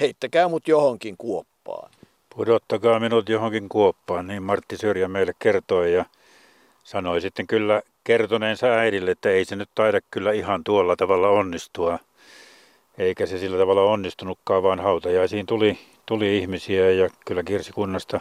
[0.00, 1.90] heittäkää mut johonkin kuoppaan.
[2.36, 6.04] Pudottakaa minut johonkin kuoppaan, niin Martti Syrjä meille kertoi ja
[6.84, 11.98] sanoi sitten kyllä kertoneensa äidille, että ei se nyt taida kyllä ihan tuolla tavalla onnistua.
[12.98, 18.20] Eikä se sillä tavalla onnistunutkaan, vaan hautajaisiin tuli, tuli ihmisiä ja kyllä kirsikunnasta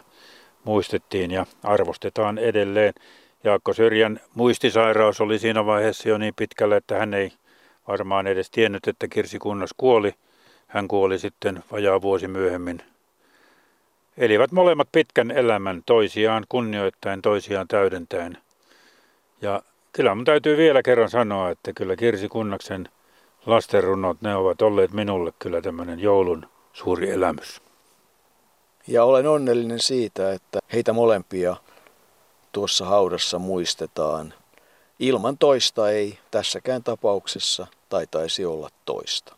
[0.64, 2.93] muistettiin ja arvostetaan edelleen.
[3.43, 7.32] Jaakko Syrjän muistisairaus oli siinä vaiheessa jo niin pitkällä, että hän ei
[7.88, 10.14] varmaan edes tiennyt, että Kirsi Kunnas kuoli.
[10.68, 12.82] Hän kuoli sitten vajaa vuosi myöhemmin.
[14.18, 18.38] Elivät molemmat pitkän elämän toisiaan kunnioittain, toisiaan täydentäen.
[19.44, 22.89] Ja kyllä mun täytyy vielä kerran sanoa, että kyllä Kirsi Kunnaksen
[23.46, 27.62] lastenrunot, ne ovat olleet minulle kyllä tämmöinen joulun suuri elämys.
[28.88, 31.56] Ja olen onnellinen siitä, että heitä molempia
[32.52, 34.34] tuossa haudassa muistetaan.
[35.00, 39.36] Ilman toista ei tässäkään tapauksessa taitaisi olla toista.